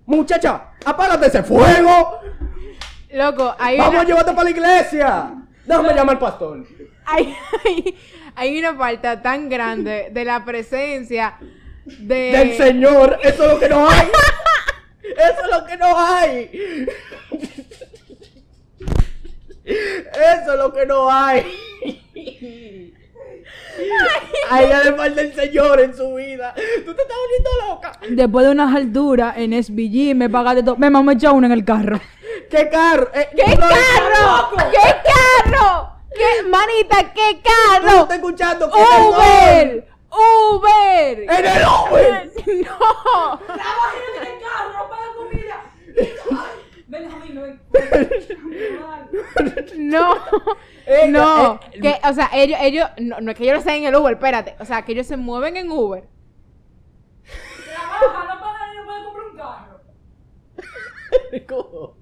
[0.06, 2.20] Muchacha, apágate ese fuego.
[3.10, 5.34] Loco, hay Vamos una, a llevarte para la iglesia.
[5.66, 6.64] Déjame llamar al pastor.
[7.04, 7.98] hay, hay,
[8.34, 11.36] hay una falta tan grande de la presencia
[11.84, 12.32] de...
[12.32, 13.18] Del Señor.
[13.22, 14.08] Eso es lo que no hay.
[15.02, 16.86] Eso es lo que no hay.
[19.64, 21.46] Eso es lo que no hay.
[24.50, 26.54] A ella le falta el Señor en su vida.
[26.54, 27.92] Tú te estás volviendo loca.
[28.08, 30.76] Después de unas alturas en SBG, me pagaste todo.
[30.76, 32.00] Me mamá echado uno en el carro.
[32.50, 33.10] ¿Qué carro?
[33.14, 34.70] Eh, ¿Qué no, carro?
[34.70, 35.97] ¿Qué carro?
[36.18, 38.02] ¿Qué, manita, qué ¿Tú no carro?
[38.02, 38.70] estás escuchando?
[38.70, 39.08] ¿Qué carro?
[39.08, 41.20] Uber, Uber.
[41.20, 42.32] ¡En el Uber!
[42.48, 43.38] No.
[43.38, 45.56] Trabaja en el carro, no paga comida.
[46.88, 47.60] Ven, déjame, ven.
[49.76, 50.14] No,
[50.86, 53.76] Ella, no, eh, que, o sea, ellos, ellos, no, no es que ellos lo sean
[53.76, 56.08] en el Uber, espérate, o sea, que ellos se mueven en Uber.
[57.66, 59.80] Trabaja, no paga ni no puede comprar un carro.
[61.48, 61.97] Cógelo.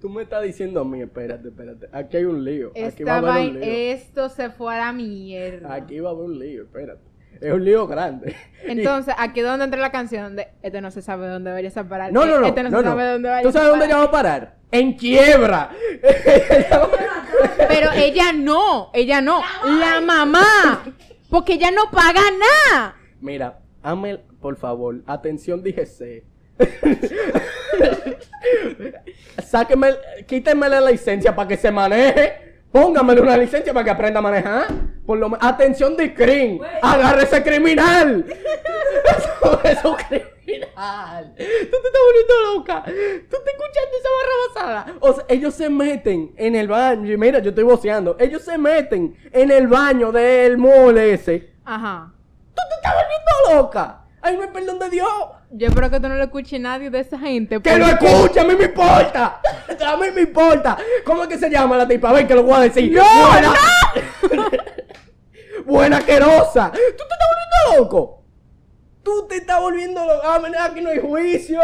[0.00, 1.88] Tú me estás diciendo a mí, espérate, espérate.
[1.92, 2.72] Aquí hay un lío.
[2.86, 3.70] Aquí va a haber un lío.
[3.70, 5.74] esto se fue a la mierda.
[5.74, 7.02] Aquí va a haber un lío, espérate.
[7.38, 8.34] Es un lío grande.
[8.64, 11.86] Entonces, aquí es donde entra la canción de este no se sabe dónde vayas a
[11.86, 12.12] parar.
[12.12, 12.46] No, no, no.
[12.46, 12.90] Este no, no, se no.
[12.90, 14.04] sabe dónde vayas ¿Tú sabes dónde ya parar.
[14.04, 14.56] va a parar?
[14.72, 15.70] En quiebra.
[17.68, 19.42] Pero ella no, ella no.
[19.64, 20.82] La mamá.
[21.28, 22.22] Porque ella no paga
[22.70, 22.96] nada.
[23.20, 26.24] Mira, Amel, por favor, atención, DGC.
[29.50, 29.96] Sáqueme,
[30.28, 32.62] quítenme la licencia para que se maneje.
[32.70, 34.68] Póngamele una licencia para que aprenda a manejar.
[35.04, 36.60] Por lo atención, Discrim.
[36.80, 38.24] Agarre ese criminal.
[39.04, 41.34] Eso es un criminal.
[41.36, 42.84] Tú te estás volviendo loca.
[42.84, 44.98] Tú estás escuchando esa barra basada.
[45.00, 47.18] O sea, ellos se meten en el baño.
[47.18, 48.14] Mira, yo estoy voceando.
[48.20, 51.54] Ellos se meten en el baño del mole ese.
[51.64, 52.12] Ajá.
[52.54, 54.04] ¡Tú te estás volviendo loca!
[54.22, 55.39] ¡Ay, no hay perdón de Dios!
[55.52, 57.60] Yo espero que tú no lo escuches nadie de esa gente.
[57.60, 58.38] ¡Que lo escuche!
[58.38, 59.40] ¡A mí me importa!
[59.84, 60.78] ¡A mí me importa!
[61.04, 62.12] ¿Cómo es que se llama la tipa?
[62.12, 62.92] Ven que lo voy a decir.
[62.92, 63.54] ¡No, ¡Buena!
[65.66, 66.70] ¡Buena asquerosa!
[66.70, 68.24] ¿Tú te estás volviendo loco?
[69.02, 70.22] ¡Tú te estás volviendo loco!
[70.24, 71.60] Ah, aquí no hay juicio.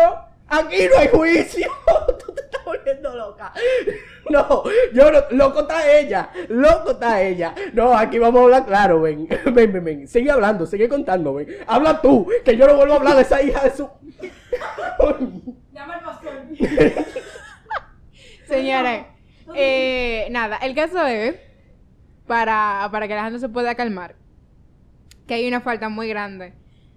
[0.49, 1.70] Aquí no hay juicio.
[2.66, 3.52] Volviendo loca.
[4.29, 6.29] No, yo no, loco está ella.
[6.48, 7.55] Loco está ella.
[7.72, 9.29] No, aquí vamos a hablar claro, ven.
[9.55, 10.09] Ven, ven, ven.
[10.09, 11.46] Sigue hablando, sigue contando, ven.
[11.68, 13.88] Habla tú, que yo no vuelvo a hablar de esa hija de su.
[15.72, 16.33] Llama al pastor.
[18.48, 19.07] Señores,
[19.55, 21.37] eh, nada, el caso es,
[22.26, 24.16] para, para que la gente se pueda calmar,
[25.29, 26.55] que hay una falta muy grande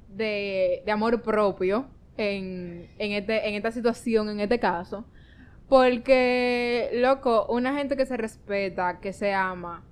[0.08, 5.06] de, de amor propio en, en, este, en esta situación, en este caso.
[5.70, 9.86] Porque, loco, una gente que se respeta, que se ama,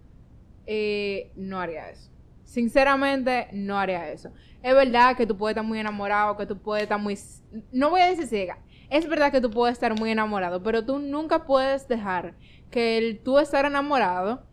[0.66, 2.10] eh, no haría eso.
[2.44, 4.32] Sinceramente, no haría eso.
[4.64, 7.18] Es verdad que tú puedes estar muy enamorado, que tú puedes estar muy...
[7.72, 8.58] No voy a decir ciega.
[8.90, 12.36] Es verdad que tú puedes estar muy enamorado, pero tú nunca puedes dejar
[12.72, 14.44] que el tú estar enamorado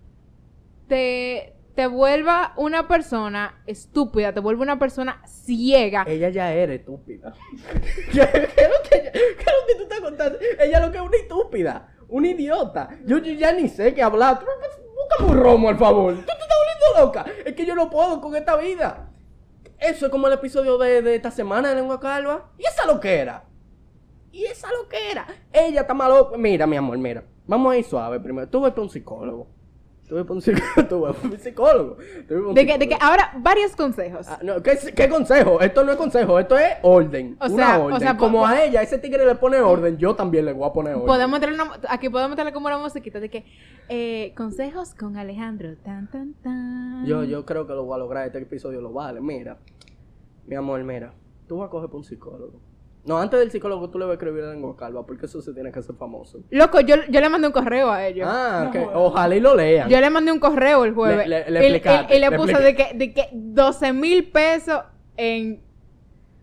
[0.88, 6.04] te, te vuelva una persona estúpida, te vuelva una persona ciega.
[6.06, 7.32] Ella ya era estúpida.
[8.12, 10.38] ¿Qué, es lo que, es tú estás contando?
[10.58, 12.88] Ella lo que es una estúpida, una idiota.
[13.04, 14.38] Yo, ya ni sé qué hablar.
[14.38, 16.14] Pues, Búscame un romo, al favor.
[16.14, 17.26] Tú te estás volviendo loca.
[17.44, 19.10] Es que yo no puedo con esta vida.
[19.78, 22.52] Eso es como el episodio de, de esta semana de Lengua Calva.
[22.56, 23.44] ¿Y esa lo que era?
[24.30, 25.26] Y esa lo que era.
[25.52, 26.32] Ella está malo.
[26.38, 27.24] Mira, mi amor, mira.
[27.46, 28.48] Vamos a ir suave primero.
[28.48, 29.48] Tú ves para un psicólogo.
[30.04, 30.08] Psicólogo.
[30.08, 31.96] Tú ves para un psicólogo.
[32.50, 34.26] Un De que, de que ahora, varios consejos.
[34.28, 35.60] Ah, no, ¿qué, qué consejo?
[35.60, 37.36] Esto no es consejo, esto es orden.
[37.40, 38.00] O una sea, o orden.
[38.00, 40.72] sea, Como po- a ella, ese tigre le pone orden, yo también le voy a
[40.72, 41.06] poner orden.
[41.06, 43.44] Podemos una, aquí podemos meterle como una musiquita de que
[43.88, 45.74] eh, consejos con Alejandro.
[45.82, 47.06] Tan, tan, tan.
[47.06, 48.26] Yo, yo creo que lo voy a lograr.
[48.26, 49.20] Este episodio lo vale.
[49.20, 49.58] Mira,
[50.46, 51.14] mi amor, mira.
[51.48, 52.60] Tú vas a coger para un psicólogo.
[53.06, 55.52] No, antes del psicólogo tú le vas a escribir en lengua calva porque eso se
[55.52, 56.38] tiene que hacer famoso.
[56.50, 58.26] Loco, yo, yo le mandé un correo a ellos.
[58.30, 59.88] Ah, que ojalá y lo lean.
[59.90, 61.26] Yo le mandé un correo el jueves.
[61.28, 63.92] Le- le- le y, y- explicaste, y le le puse de que, de que 12
[63.92, 64.80] mil pesos
[65.16, 65.62] en.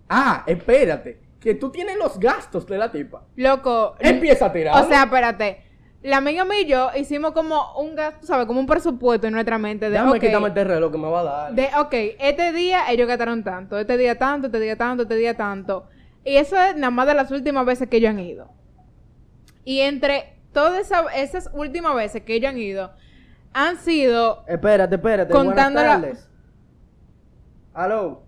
[0.08, 1.20] Ah, espérate.
[1.40, 3.24] Que tú tienes los gastos de la tipa.
[3.36, 3.96] Loco.
[4.00, 4.84] Empieza a tirar.
[4.84, 5.64] O sea, espérate.
[6.04, 8.46] La amiga mía y yo hicimos como un gasto, ¿sabes?
[8.48, 9.92] Como un presupuesto en nuestra mente de.
[9.92, 11.54] déjame ok, quitarme este reloj que me va a dar.
[11.54, 15.36] De, ok, este día ellos gastaron tanto, este día tanto, este día tanto, este día
[15.38, 15.86] tanto.
[16.24, 18.50] Y eso es nada más de las últimas veces que ellos han ido.
[19.66, 22.92] Y entre todas esa- esas últimas veces que ellos han ido,
[23.54, 25.34] han sido Espérate, espérate.
[25.34, 25.80] Contando.
[27.74, 28.24] Aló.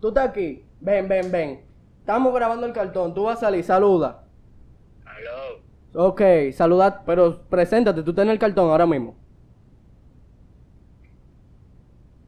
[0.00, 0.64] Tú estás aquí.
[0.80, 1.64] Ven, ven, ven.
[2.00, 3.14] Estamos grabando el cartón.
[3.14, 3.62] Tú vas a salir.
[3.62, 4.24] Saluda.
[5.04, 5.62] Aló,
[6.08, 7.02] Ok, saluda.
[7.06, 8.02] Pero preséntate.
[8.02, 9.14] Tú estás en el cartón ahora mismo.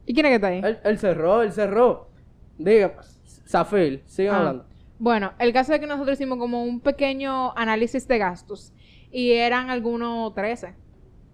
[0.05, 0.61] ¿Y quién es que está ahí?
[0.63, 2.09] Él, él cerró, él cerró.
[2.57, 2.95] Diga,
[3.47, 4.37] Zafir, sigan Ah.
[4.39, 4.65] hablando.
[4.97, 8.73] Bueno, el caso es que nosotros hicimos como un pequeño análisis de gastos.
[9.11, 10.73] Y eran algunos 13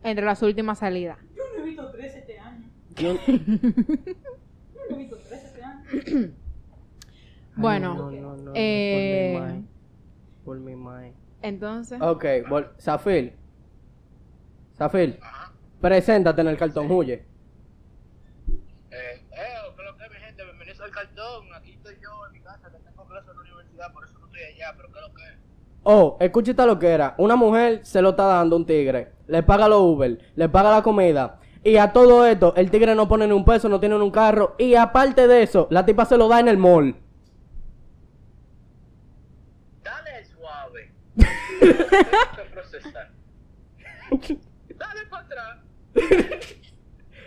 [0.03, 1.17] entre las últimas salidas.
[1.35, 2.69] Yo no he visto 13 este año.
[2.95, 6.31] Yo- Yo no he visto 13 este año.
[7.53, 9.63] Bueno, Ay, no, no, no, eh, por mi mae.
[10.45, 11.13] Por mi mae.
[11.41, 12.01] entonces.
[12.01, 12.25] Ok,
[12.79, 13.35] Zafir.
[14.77, 15.19] Zafir,
[15.81, 17.13] preséntate en el cartón, huye.
[17.13, 17.25] eh,
[18.89, 20.43] eh, ¿qué es lo que es, mi gente?
[20.45, 21.53] Bienvenidos al cartón.
[21.53, 23.29] Aquí estoy yo en mi casa, que tengo clase
[23.89, 25.37] por eso no estoy allá, pero ¿qué es lo que es?
[25.83, 27.15] Oh, escucha lo que era.
[27.17, 29.13] Una mujer se lo está dando a un tigre.
[29.27, 31.39] Le paga los Uber, le paga la comida.
[31.63, 34.11] Y a todo esto, el tigre no pone ni un peso, no tiene ni un
[34.11, 34.55] carro.
[34.57, 36.95] Y aparte de eso, la tipa se lo da en el mall.
[39.83, 40.91] Dale suave.
[44.75, 45.59] Dale para atrás.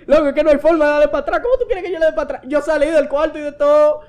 [0.06, 1.40] Loco, es que no hay forma de darle para atrás.
[1.40, 2.42] ¿Cómo tú quieres que yo le dé para atrás?
[2.46, 4.02] Yo salí del cuarto y de todo.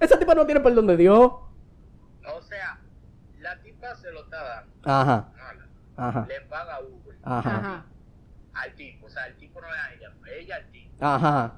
[0.00, 1.32] Esa tipa no tiene perdón de Dios.
[2.34, 2.80] O sea,
[3.38, 4.72] la tipa se lo está dando.
[4.84, 5.66] Ajá, Mala.
[6.08, 7.84] ajá, Le paga Uber ajá, Ajá.
[8.54, 9.06] al tipo.
[9.06, 11.04] O sea, el tipo no es a ella, ella al tipo.
[11.04, 11.52] ajá.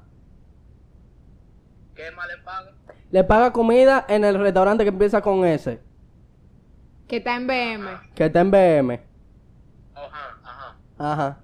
[1.95, 2.71] ¿Qué más le paga?
[3.11, 5.79] Le paga comida en el restaurante que empieza con S.
[7.07, 7.87] Que está en BM.
[8.15, 8.99] Que está en BM.
[9.93, 10.75] Ajá, ajá.
[10.97, 11.37] Ajá.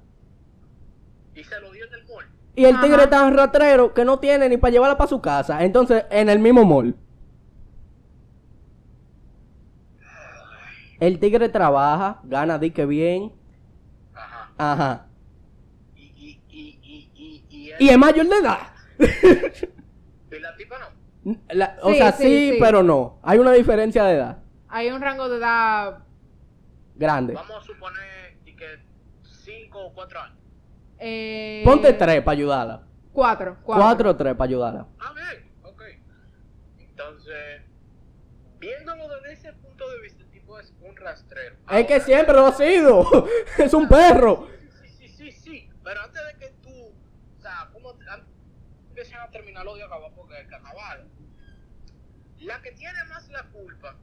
[1.35, 2.25] Y se lo dio en el mall.
[2.55, 2.83] Y el Ajá.
[2.83, 5.63] tigre tan ratrero que no tiene ni para llevarla para su casa.
[5.63, 6.95] Entonces, en el mismo mall.
[11.01, 13.33] El tigre trabaja, gana di que bien.
[14.13, 14.51] Ajá.
[14.57, 15.07] Ajá.
[15.95, 18.59] Y, y, y, y, y, y, es mayor de edad.
[20.31, 20.77] y la tipa
[21.25, 21.35] no.
[21.49, 22.57] La- o Sí, sea, sí, sí, sí.
[22.59, 23.19] pero no.
[23.23, 24.37] Hay una diferencia de edad.
[24.69, 26.03] Hay un rango de edad.
[26.95, 27.33] Grande.
[27.33, 28.65] Vamos a suponer y que
[29.23, 30.37] 5 o 4 años.
[30.99, 32.83] Eh, Ponte tres para ayudarla.
[33.11, 33.57] Cuatro.
[33.63, 33.83] Cuatro.
[33.83, 34.87] Cuatro o tres para ayudarla.
[34.99, 35.81] Ah, bien, ok.
[36.77, 37.63] Entonces,
[38.59, 40.29] viéndolo desde ese punto de vista, el
[41.01, 41.55] rastrero.
[41.69, 43.27] Es que siempre lo ha sido.
[43.57, 44.47] es un perro.
[44.81, 45.69] Sí, sí, sí, sí.
[45.83, 48.27] Pero antes de que tú, o sea, como te- antes
[48.95, 51.07] que se a terminar lo de acabar porque el carnaval,
[52.39, 53.95] la que tiene más la culpa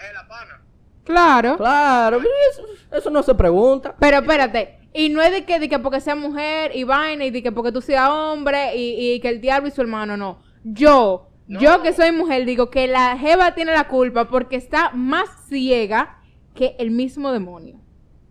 [0.00, 0.62] es la pana.
[1.04, 1.56] Claro.
[1.56, 2.20] Claro,
[2.52, 3.94] eso, eso no se pregunta.
[3.98, 4.78] Pero espérate.
[4.92, 7.52] Y no es de que, de que porque sea mujer y vaina y de que
[7.52, 10.42] porque tú seas hombre y, y que el diablo y su hermano, no.
[10.64, 11.60] Yo, No.
[11.60, 16.20] yo que soy mujer, digo que la Jeva tiene la culpa porque está más ciega
[16.54, 17.80] que el mismo demonio.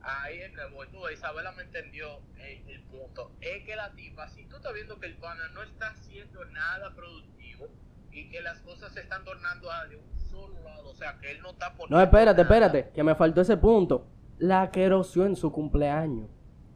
[0.01, 0.87] Ahí es que voy.
[0.91, 3.31] Tú, Isabela me entendió el, el punto.
[3.41, 6.93] Es que la tipa, si tú estás viendo que el pana no está haciendo nada
[6.95, 7.67] productivo
[8.11, 11.31] y que las cosas se están tornando a de un solo lado, o sea, que
[11.31, 12.55] él no está poniendo No, espérate, nada.
[12.67, 14.07] espérate, que me faltó ese punto.
[14.37, 16.29] La que erosió en su cumpleaños.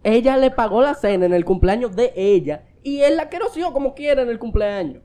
[0.04, 3.71] Ella le pagó la cena en el cumpleaños de ella y él la que erosió
[3.71, 5.04] como quiera en el cumpleaños.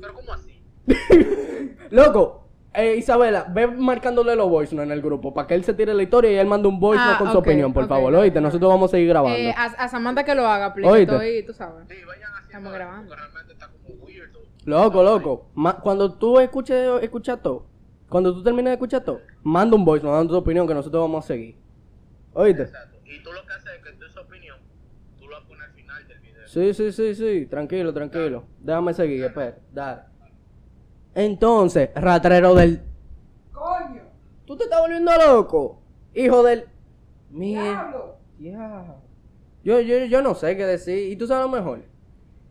[0.00, 0.47] Pero ¿cómo así?
[1.90, 5.74] Loco, eh, Isabela, ve marcándole los voice notes en el grupo para que él se
[5.74, 7.84] tire la historia y él mande un voice Ah, note con su ok, opinión, por
[7.84, 8.14] ok, favor.
[8.14, 9.38] ok, Oíste, nosotros vamos a seguir grabando.
[9.38, 10.90] Eh, a, a Samantha que lo haga, please.
[10.90, 11.12] Oíste.
[11.14, 11.86] Estoy, tú sabes.
[11.88, 13.08] Sí, vayan haciendo Estamos grabando.
[13.08, 14.30] porque realmente está como weird.
[14.64, 15.50] Loco, loco.
[15.54, 17.66] Ma- cuando tú escuches escucha todo,
[18.08, 21.00] cuando tú termines de escuchar todo, manda un voice note dando tu opinión que nosotros
[21.02, 21.56] vamos a seguir.
[22.34, 22.62] Oíste.
[22.64, 22.98] Exacto.
[23.06, 24.58] Y tú lo que haces es que tú esa opinión,
[25.18, 26.46] tú la pones al final del video.
[26.46, 28.44] Sí, sí, sí, sí, tranquilo, tranquilo.
[28.60, 30.02] Déjame seguir, espera, dale.
[31.18, 32.80] Entonces, ratrero del.
[33.52, 34.02] Coño.
[34.46, 35.82] ¿Tú te estás volviendo loco?
[36.14, 36.66] Hijo del.
[37.30, 37.62] Mira.
[37.62, 38.16] Diablo.
[38.38, 38.96] Ya.
[39.64, 41.10] Yo, yo, yo no sé qué decir.
[41.10, 41.82] ¿Y tú sabes lo mejor?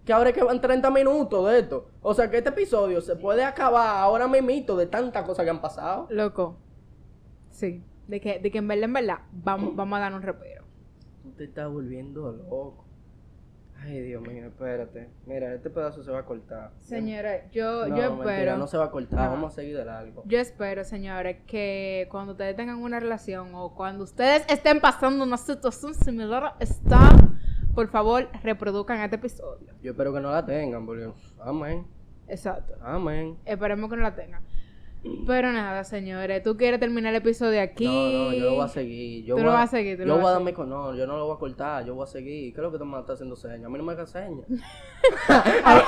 [0.04, 1.88] Que ahora es que van 30 minutos de esto.
[2.02, 5.62] O sea que este episodio se puede acabar ahora mismito de tantas cosas que han
[5.62, 6.08] pasado.
[6.10, 6.58] Loco.
[7.52, 7.82] Sí.
[8.10, 10.66] De que, de que en verdad, en verdad, vamos, vamos a dar un repero.
[11.24, 12.84] Tú te estás volviendo loco.
[13.80, 15.10] Ay, Dios mío, espérate.
[15.26, 16.72] Mira, este pedazo se va a cortar.
[16.78, 18.58] Señores, yo, no, yo mentira, espero.
[18.58, 19.20] no se va a cortar.
[19.20, 19.32] No.
[19.32, 20.24] Vamos a seguir de largo.
[20.26, 25.38] Yo espero, señores, que cuando ustedes tengan una relación o cuando ustedes estén pasando una
[25.38, 27.10] situación similar a esta,
[27.74, 29.74] por favor, reproduzcan este episodio.
[29.82, 31.10] Yo espero que no la tengan, porque.
[31.40, 31.86] Amén.
[32.28, 32.74] Exacto.
[32.82, 33.38] Amén.
[33.46, 34.44] Esperemos que no la tengan.
[35.26, 37.86] Pero nada, señores, tú quieres terminar el episodio aquí.
[37.86, 39.26] No, no, yo lo voy a seguir.
[39.26, 40.70] Yo Tú voy lo a- vas a seguir, tú yo lo voy a darme con.
[40.70, 41.86] No, yo no lo voy a cortar.
[41.86, 42.54] Yo voy a seguir.
[42.54, 43.66] ¿Qué es lo que tú me estás haciendo señas?
[43.66, 44.46] A mí no me hagas señas.
[45.30, 45.82] a,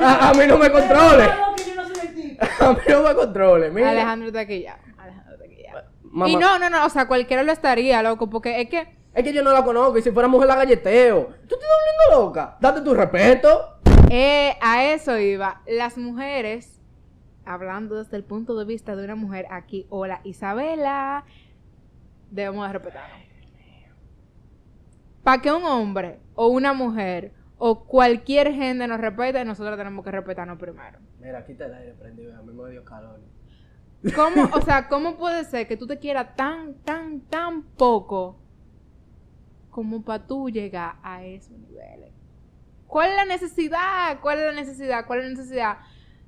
[0.00, 1.24] a- a mí no me controle.
[1.24, 2.44] Claro que yo no soy el tipo.
[2.64, 3.70] A mí no me controle.
[3.70, 3.90] Mira.
[3.90, 4.78] Alejandro está aquí ya.
[4.98, 5.84] Alejandro está aquí ya.
[6.02, 9.22] Mamá, Y no, no, no, o sea, cualquiera lo estaría, loco, porque es que Es
[9.24, 9.98] que yo no la conozco.
[9.98, 11.26] Y si fuera mujer la galleteo.
[11.48, 11.68] ¿Tú te estás
[12.08, 12.56] volviendo loca?
[12.60, 13.78] Date tu respeto.
[14.10, 15.62] eh, a eso iba.
[15.66, 16.80] Las mujeres,
[17.46, 21.24] hablando desde el punto de vista de una mujer aquí, hola Isabela,
[22.30, 23.18] debemos de respetarnos.
[25.22, 30.10] Para que un hombre o una mujer o cualquier gente nos respete, nosotros tenemos que
[30.10, 30.98] respetarnos primero.
[31.20, 32.36] Mira, está el aire prendido.
[32.38, 33.20] A mí me dio calor.
[34.14, 38.38] ¿Cómo, o sea, cómo puede ser que tú te quieras tan, tan, tan poco
[39.70, 42.12] como para tú llegar a esos niveles?
[42.86, 44.20] ¿Cuál es la necesidad?
[44.20, 45.06] ¿Cuál es la necesidad?
[45.06, 45.78] ¿Cuál es la necesidad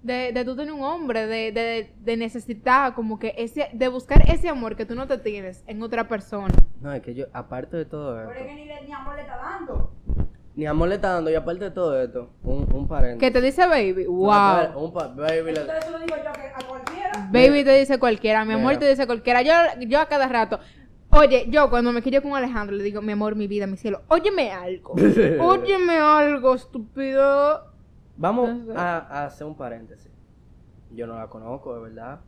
[0.06, 1.26] de, de tú tener un hombre?
[1.26, 5.18] De, de, de necesitar como que ese, de buscar ese amor que tú no te
[5.18, 6.54] tienes en otra persona.
[6.80, 8.46] No, es que yo, aparte de todo Pero es esto.
[8.48, 9.90] que ni, le- ni amor le está dando.
[10.54, 11.30] Ni amor le está dando.
[11.30, 13.20] Y aparte de todo esto, un, un paréntesis.
[13.20, 14.82] Que te dice baby, No, wow.
[14.84, 17.28] Un pa- baby, le- Entonces eso lo digo yo que a cualquiera.
[17.30, 18.80] Baby te dice cualquiera, mi amor Mira.
[18.80, 19.42] te dice cualquiera.
[19.42, 19.52] Yo,
[19.86, 20.58] yo a cada rato.
[21.10, 24.02] Oye, yo cuando me quillo con Alejandro le digo, mi amor, mi vida, mi cielo,
[24.08, 24.94] óyeme algo.
[25.40, 27.72] óyeme algo, estúpido.
[28.16, 30.10] Vamos a, a hacer un paréntesis.
[30.90, 32.20] Yo no la conozco, de verdad.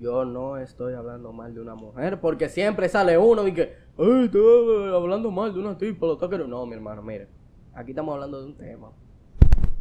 [0.00, 4.24] Yo no estoy hablando mal de una mujer, porque siempre sale uno y que, ay,
[4.26, 6.56] estoy hablando mal de una tipa, lo está queriendo".
[6.56, 7.28] No, mi hermano, mire.
[7.74, 8.90] Aquí estamos hablando de un tema.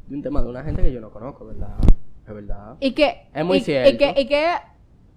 [0.07, 1.77] De un tema de una gente que yo no conozco, ¿verdad?
[2.27, 2.75] Es verdad.
[2.79, 3.29] Y que.
[3.33, 3.89] Es muy y, cierto.
[3.91, 4.47] Y que, y que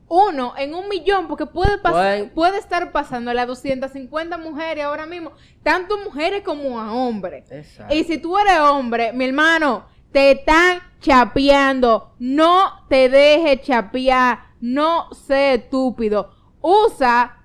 [0.08, 5.32] uno en un millón, porque puede, Pueden- puede estar pasando a 250 mujeres ahora mismo,
[5.62, 7.50] tanto mujeres como a hombres.
[7.50, 7.94] Exacto.
[7.94, 12.14] Y si tú eres hombre, mi hermano, te están chapeando.
[12.18, 14.40] No te dejes chapear.
[14.60, 16.30] No sé estúpido.
[16.60, 17.38] Usa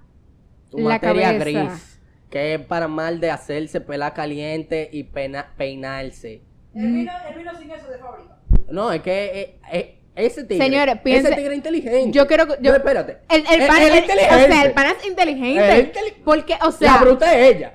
[0.69, 1.43] tu la materia cabeza.
[1.45, 6.41] gris, que es para mal de hacerse pela caliente y pena- peinarse.
[6.73, 8.37] Vino, él vino sin eso de fábrica.
[8.69, 10.65] No, es que eh, eh, ese tigre.
[10.65, 12.11] Señores, piense- Ese tigre inteligente.
[12.11, 13.17] Yo quiero yo- No, espérate.
[13.29, 14.35] El, el pan, es el- inteligente.
[14.35, 15.79] o sea, el pan es inteligente.
[15.79, 17.73] Es inteli- porque, o la sea, bruta es ella.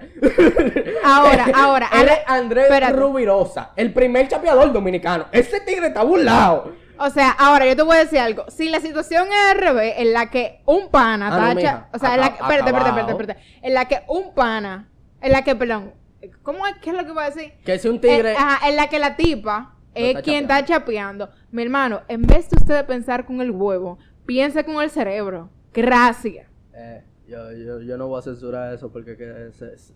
[1.04, 2.92] ahora, ahora, Él es Andrés espérate.
[2.94, 5.26] Rubirosa, el primer chapeador dominicano.
[5.32, 6.72] Ese tigre está burlado.
[6.98, 8.44] O sea, ahora yo te voy a decir algo.
[8.50, 11.54] Si la situación es al revés, en la que un pana Ah, no, tacha.
[11.54, 11.88] mija.
[11.94, 12.42] o sea, en la que.
[12.42, 13.40] Espérate, espérate, espérate, espérate.
[13.62, 14.88] En la que un pana.
[15.22, 15.94] En la que, perdón.
[16.42, 16.74] ¿Cómo es?
[16.82, 17.54] ¿Qué es lo que voy a decir?
[17.64, 18.32] Que si un tigre.
[18.32, 20.54] Eh, ajá, en la que la tipa es está quien chapeando.
[20.64, 21.28] está chapeando.
[21.52, 25.50] Mi hermano, en vez de usted pensar con el huevo, piensa con el cerebro.
[25.72, 26.46] Gracias.
[26.74, 29.94] Eh, yo, yo, yo no voy a censurar eso porque que se- se-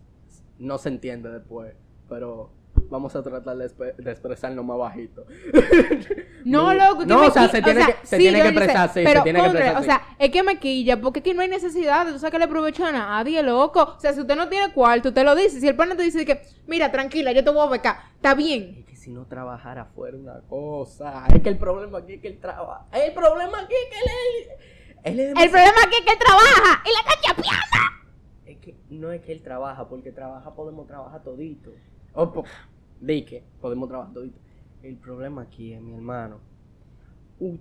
[0.59, 1.73] no se entiende después.
[2.09, 2.51] Pero
[2.89, 3.65] vamos a tratar de,
[4.11, 5.25] expresarlo más bajito.
[6.45, 8.93] No, loco, que no, me o sea, se tiene que- se tiene que expresar, sí,
[8.99, 9.85] se pero que expresar, O sí.
[9.85, 12.91] sea, es que me quilla, porque aquí no hay necesidad de tú sacarle provecho a
[12.91, 13.95] nadie, loco.
[13.97, 15.59] O sea, si usted no tiene cuarto, usted lo dice.
[15.59, 18.85] Si el pana te dice que, mira, tranquila, yo te voy a becar, está bien.
[19.05, 21.27] Si no trabajara fuera una cosa.
[21.31, 22.87] Es que el problema aquí es que él trabaja.
[22.91, 25.03] El problema aquí es que él es.
[25.03, 27.77] Él es El problema aquí es que él trabaja y la está chapeando.
[28.47, 31.69] Es que no es que él trabaja, porque trabaja podemos trabajar todito.
[32.13, 32.45] O po-
[33.05, 34.39] que podemos trabajar todito.
[34.81, 36.39] El problema aquí es mi hermano.
[37.39, 37.57] Uh,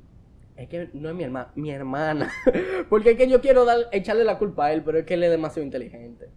[0.56, 2.32] es que no es mi hermana, mi hermana.
[2.88, 5.24] porque es que yo quiero dar, echarle la culpa a él, pero es que él
[5.24, 6.30] es demasiado inteligente.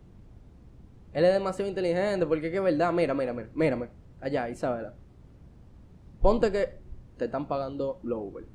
[1.14, 3.88] Él es demasiado inteligente, porque es que es verdad, mira, mira, mira, mírame,
[4.22, 4.93] allá, Isabela.
[6.22, 6.80] Ponte que
[7.18, 8.45] te están pagando lo Uber.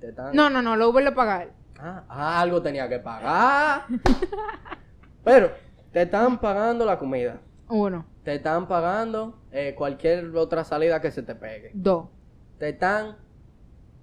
[0.00, 0.34] Te están...
[0.34, 1.50] No, no, no, lo vuelve a pagar.
[1.78, 3.86] Ah, algo tenía que pagar.
[5.24, 5.50] Pero
[5.92, 7.40] te están pagando la comida.
[7.68, 11.70] Uno, Te están pagando eh, cualquier otra salida que se te pegue.
[11.74, 12.08] dos,
[12.58, 13.16] Te están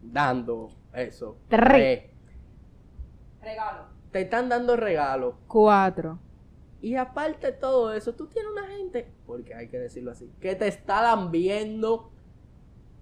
[0.01, 1.37] dando eso.
[1.49, 2.05] Tres.
[3.41, 3.85] Regalo.
[4.11, 5.35] te están dando regalos.
[5.47, 6.19] cuatro.
[6.81, 10.55] Y aparte de todo eso, tú tienes una gente, porque hay que decirlo así, que
[10.55, 12.09] te está lambiendo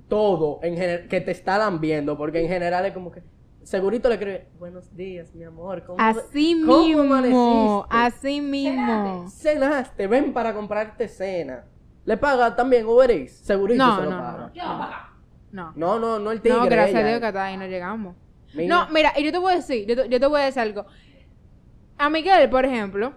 [0.08, 3.22] todo en que te están viendo, porque en general es como que
[3.64, 7.88] segurito le escribe, buenos días, mi amor, ¿cómo, Así cómo mismo, amaneciste?
[7.90, 9.26] así mismo.
[9.30, 11.66] Cenaste, ven para comprarte cena.
[12.06, 13.34] ¿Le paga también Uber Eats?
[13.40, 14.38] Segurito No, se lo no, paga.
[14.38, 14.54] no.
[14.54, 15.14] Yo no paga.
[15.52, 15.74] No.
[15.76, 16.58] No, no, no el tigre.
[16.58, 17.08] No, gracias a.
[17.08, 18.16] Dios que hasta ahí no llegamos.
[18.54, 20.46] Mira, No, mira, y yo te voy a decir, yo te, yo te voy a
[20.46, 20.86] decir algo.
[21.98, 23.14] A Miguel, por ejemplo,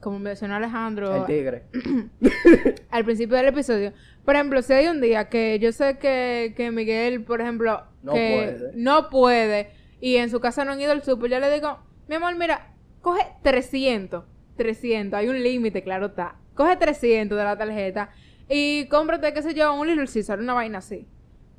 [0.00, 1.64] como mencionó Alejandro el tigre.
[2.90, 3.92] al principio del episodio,
[4.24, 8.12] por ejemplo, si hay un día que yo sé que, que Miguel, por ejemplo, No
[8.12, 8.72] que puede.
[8.76, 9.70] no puede
[10.00, 11.78] y en su casa no han ido al súper, yo le digo,
[12.08, 12.72] mi amor, mira,
[13.02, 14.24] coge 300,
[14.56, 16.36] 300, hay un límite, claro está.
[16.54, 18.10] Coge 300 de la tarjeta
[18.48, 21.06] y cómprate, qué sé yo, un Little Caesar, una vaina así.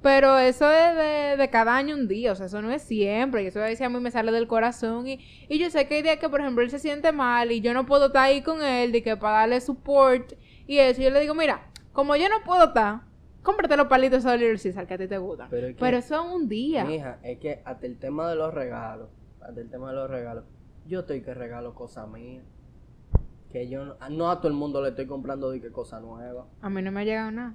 [0.01, 3.43] Pero eso es de, de cada año un día, o sea, eso no es siempre.
[3.43, 5.07] Y eso a veces a mí me sale del corazón.
[5.07, 7.61] Y, y yo sé que hay días que, por ejemplo, él se siente mal y
[7.61, 10.33] yo no puedo estar ahí con él, de que para darle support
[10.65, 11.01] y eso.
[11.01, 13.01] Yo le digo, mira, como yo no puedo estar,
[13.43, 15.49] cómprate los palitos de Little Caesar que a ti te gustan.
[15.51, 16.83] Pero es que- eso es un día.
[16.83, 20.45] Mija, es que hasta el tema de los regalos, hasta el tema de los regalos,
[20.87, 22.43] yo estoy que regalo cosas mías.
[23.51, 26.47] Que yo no, no a todo el mundo le estoy comprando de que cosa nueva.
[26.61, 27.53] A mí no me ha llegado nada.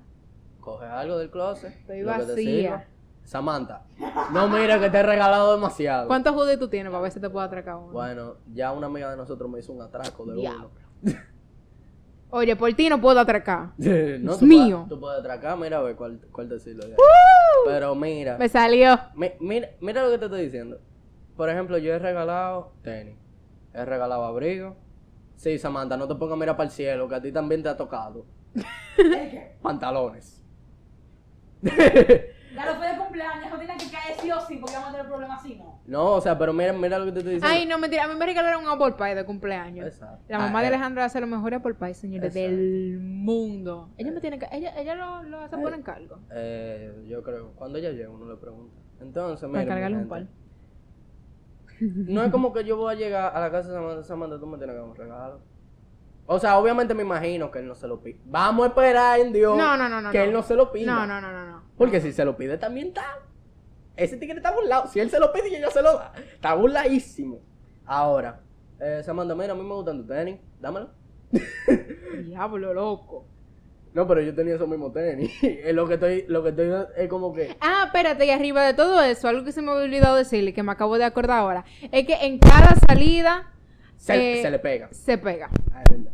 [0.67, 1.73] Coge algo del closet.
[1.77, 2.35] Estoy lo que te vacía.
[2.35, 2.85] sirva.
[3.23, 3.83] Samantha,
[4.33, 6.09] no mira que te he regalado demasiado.
[6.09, 7.93] ¿Cuántos judíos tú tienes para ver si te puedo atracar uno?
[7.93, 10.71] Bueno, ya una amiga de nosotros me hizo un atraco de Diablo.
[11.03, 11.15] uno.
[12.31, 13.71] Oye, por ti no puedo atracar.
[13.79, 14.77] no, tú mío.
[14.79, 16.85] Puedes, tú puedes atracar, mira a ver cuál, cuál te sirve.
[16.85, 16.93] ahí.
[17.65, 18.99] Pero mira, Me salió.
[19.15, 20.81] mi- mira, mira lo que te estoy diciendo.
[21.37, 23.17] Por ejemplo, yo he regalado tenis,
[23.73, 24.77] he regalado abrigo.
[25.37, 27.69] Sí, Samantha, no te pongas a mirar para el cielo, que a ti también te
[27.69, 28.25] ha tocado.
[29.63, 30.43] Pantalones.
[31.63, 34.93] Ya lo fue de cumpleaños, no tiene que caer sí o sí, porque vamos a
[34.93, 35.79] tener problemas así, ¿no?
[35.87, 37.55] No, o sea, pero mira, mira lo que te estoy diciendo.
[37.59, 38.05] Ay, no, mentira.
[38.05, 39.87] A mí me regalaron un apple pie de cumpleaños.
[39.87, 40.25] Exacto.
[40.29, 40.69] La mamá Ah, de eh.
[40.69, 42.57] Alejandra hace los mejores apple pie, señores, Exacto.
[42.57, 43.91] del mundo.
[43.99, 44.47] Ella me tiene que...
[44.53, 46.19] Ella, ella lo, lo hace por encargo.
[46.33, 48.75] Eh, yo creo, cuando ella llegue uno le pregunta.
[49.01, 49.61] Entonces, Para mira.
[49.65, 50.27] mi encargarle un par.
[51.81, 54.47] No es como que yo voy a llegar a la casa de Samantha, Samantha, tú
[54.47, 55.41] me tienes que dar un regalo.
[56.27, 58.19] O sea, obviamente me imagino que él no se lo pide.
[58.25, 60.11] Vamos a esperar en Dios No, no, no, no.
[60.11, 60.87] que él no se lo pida.
[60.93, 61.47] No, no, no, no.
[61.47, 61.63] no.
[61.77, 63.05] Porque si se lo pide también está.
[63.97, 64.89] Ese tigre está burlado.
[64.89, 67.39] Si él se lo pide y ella se lo da, está burladísimo.
[67.87, 68.41] Ahora,
[68.81, 70.39] eh, Samantha, mira, a mí me gustan tus tenis.
[70.61, 70.91] Dámelo.
[72.25, 73.27] Diablo, loco.
[73.95, 75.33] No, pero yo tenía esos mismos tenis.
[75.73, 77.57] Lo que estoy, lo que estoy es como que.
[77.61, 80.63] Ah, espérate, y arriba de todo eso, algo que se me había olvidado decirle, que
[80.63, 83.51] me acabo de acordar ahora, es que en cada salida
[83.97, 84.89] Se, Eh, se le pega.
[84.93, 85.49] se pega.
[85.73, 86.13] Ah, es verdad.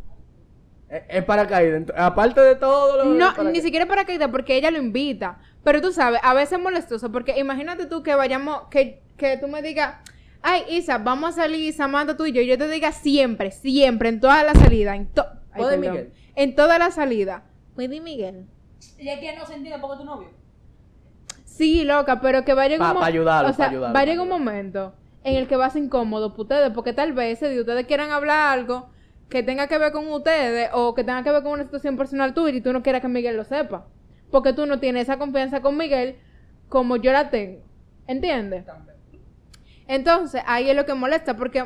[1.08, 1.84] Es, paracaídas.
[1.96, 3.52] Aparte de todo lo No, paracaídas.
[3.52, 5.38] ni siquiera para caída, porque ella lo invita.
[5.64, 9.48] Pero tú sabes, a veces es molestoso, porque imagínate tú que vayamos, que, que tú
[9.48, 9.94] me digas,
[10.42, 14.08] ay, Isa, vamos a salir, Samantha, tú y yo, y yo te diga siempre, siempre,
[14.10, 16.12] en toda la salida, en, to ay, ¿Puede perdón, Miguel?
[16.34, 17.44] en toda la salida.
[17.74, 18.46] ¿Puede Miguel?
[18.98, 20.28] Y es que no se entiende porque es tu novio.
[21.44, 23.94] Sí, loca, pero que va a llegar Pa- un pa ayudarlo, o sea, pa ayudarlo,
[23.94, 26.92] va a llegar un momento en el que va a ser incómodo para ustedes, porque
[26.92, 28.90] tal vez ese día ustedes quieran hablar algo
[29.32, 32.34] que tenga que ver con ustedes o que tenga que ver con una situación personal
[32.34, 33.86] tuya y tú no quieras que Miguel lo sepa.
[34.30, 36.18] Porque tú no tienes esa confianza con Miguel
[36.68, 37.62] como yo la tengo.
[38.06, 38.66] ¿Entiendes?
[39.88, 41.64] Entonces, ahí es lo que molesta, porque,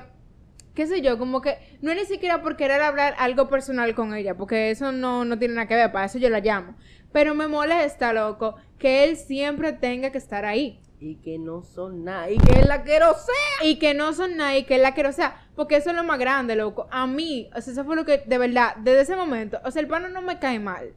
[0.77, 4.15] qué sé yo, como que no es ni siquiera por querer hablar algo personal con
[4.15, 6.77] ella, porque eso no, no tiene nada que ver, para eso yo la llamo.
[7.11, 10.81] Pero me molesta, loco, que él siempre tenga que estar ahí.
[10.99, 12.31] Y que no son nada.
[12.31, 13.67] Y que es la quiero ser.
[13.67, 16.57] Y que no son nadie, que él la sea, porque eso es lo más grande,
[16.57, 16.89] loco.
[16.91, 19.83] A mí, o sea, eso fue lo que, de verdad, desde ese momento, o sea,
[19.83, 20.95] el pano no me cae mal,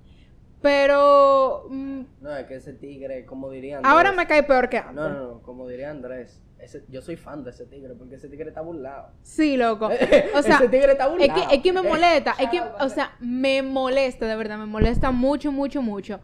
[0.62, 3.86] pero mm, No, es que ese tigre, como dirían.
[3.86, 4.96] ahora me cae peor que antes.
[4.96, 6.42] No, no, no, como diría Andrés.
[6.60, 9.12] Ese, yo soy fan de ese tigre porque ese tigre está burlado.
[9.24, 9.86] Sí, loco.
[10.36, 11.48] O sea, ese tigre está Es burlado.
[11.50, 15.12] que, es que me molesta, es que, o sea, me molesta, de verdad, me molesta
[15.12, 16.20] mucho, mucho, mucho.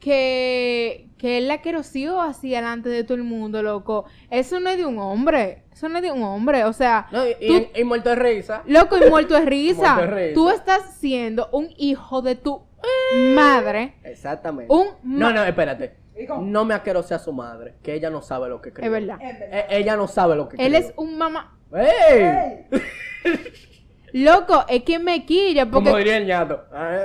[0.00, 4.06] Que, que él la querosió así delante de todo el mundo, loco.
[4.30, 5.64] Eso no es de un hombre.
[5.72, 6.64] Eso no es de un hombre.
[6.64, 8.62] O sea, No, y, tú- y, y muerto de risa.
[8.66, 9.94] loco y muerto de risa.
[9.96, 10.34] Muerto de risa.
[10.34, 12.62] Tú estás siendo un hijo de tu
[13.34, 13.94] madre.
[14.04, 14.72] Exactamente.
[14.72, 15.96] Un No, ma- no, espérate.
[16.18, 16.26] ¿Y?
[16.42, 18.86] No me asquerose a su madre, que ella no sabe lo que cree.
[18.86, 19.18] Es verdad.
[19.22, 19.66] Es verdad.
[19.70, 20.78] ella no sabe lo que Él crió.
[20.88, 21.56] es un mamá.
[21.74, 22.66] ¡Ey!
[24.12, 26.64] Loco, es que me quilla Como porque, diría el ñato.
[26.72, 27.04] Ah.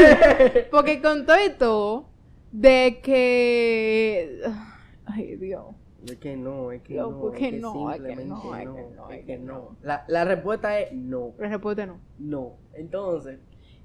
[0.72, 2.08] porque con todo esto
[2.52, 4.40] de que...
[5.06, 5.64] Ay, Dios.
[6.06, 7.32] Es que no, es que no.
[7.32, 9.40] es que es no, es que no, es que no, es es que.
[9.82, 11.32] La, la respuesta es no.
[11.38, 12.00] La respuesta no.
[12.18, 12.56] No.
[12.74, 13.38] Entonces,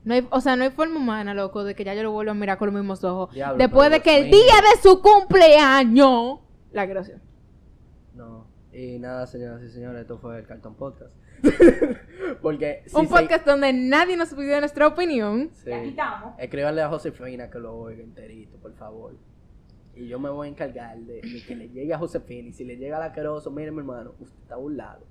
[0.04, 2.32] No hay, o sea, no hay forma humana, loco, de que ya yo lo vuelva
[2.32, 3.34] a mirar con los mismos ojos.
[3.34, 6.40] Diablo, Después de que el día de su cumpleaños.
[6.72, 7.22] La gracia.
[8.16, 8.47] no.
[8.80, 11.12] Y nada, señoras y señores, esto fue el Cartón Podcast.
[12.42, 15.50] Porque si Un se- podcast donde nadie nos pidió nuestra opinión.
[15.54, 15.70] sí.
[15.72, 16.36] Ya quitamos.
[16.38, 19.16] Escríbanle a Josefina que lo oiga enterito, por favor.
[19.96, 22.50] Y yo me voy a encargar de, de que le llegue a Josefina.
[22.50, 25.04] Y si le llega al asqueroso, mire mi hermano, usted está burlado.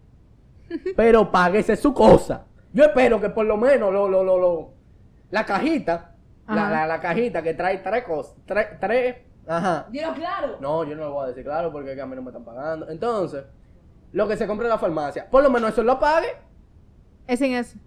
[0.97, 2.47] Pero páguese su cosa.
[2.73, 4.71] Yo espero que por lo menos lo, lo, lo, lo-
[5.31, 6.15] la cajita,
[6.47, 6.71] la, Ajá.
[6.71, 9.17] la, la cajita que trae tres cosas, tres, tres,
[9.47, 9.87] ajá.
[9.91, 10.57] Dilo claro.
[10.61, 12.31] No, yo no lo voy a decir claro porque es que a mí no me
[12.31, 12.89] están pagando.
[12.89, 13.45] Entonces,
[14.13, 16.29] lo que se compra en la farmacia, por lo menos eso lo pague.
[17.27, 17.79] Es en eso.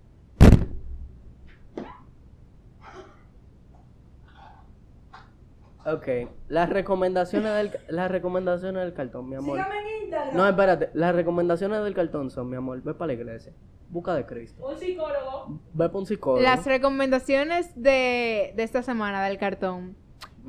[5.85, 6.07] Ok,
[6.49, 9.57] las recomendaciones del, las recomendaciones del cartón, mi amor.
[9.57, 10.35] Sígame en Instagram.
[10.35, 13.53] No, espérate, las recomendaciones del cartón son, mi amor, ve para la iglesia,
[13.89, 15.59] busca de Cristo, Un psicólogo.
[15.73, 16.41] ve para un psicólogo.
[16.41, 19.95] Las recomendaciones de, de esta semana del cartón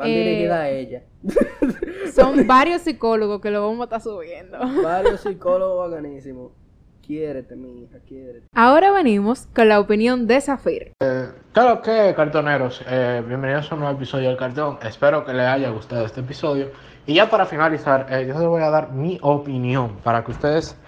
[0.01, 1.03] Van eh, dirigidas a ella.
[2.15, 4.59] son varios psicólogos que lo vamos a estar subiendo.
[4.83, 6.53] Varios psicólogos bacanísimos.
[7.07, 8.47] Quiérete, mi hija, quiérete.
[8.55, 10.93] Ahora venimos con la opinión de Zafir.
[11.53, 14.79] Claro que, cartoneros, eh, bienvenidos a un nuevo episodio del cartón.
[14.83, 16.71] Espero que les haya gustado este episodio.
[17.07, 20.79] Y ya para finalizar, eh, yo les voy a dar mi opinión para que ustedes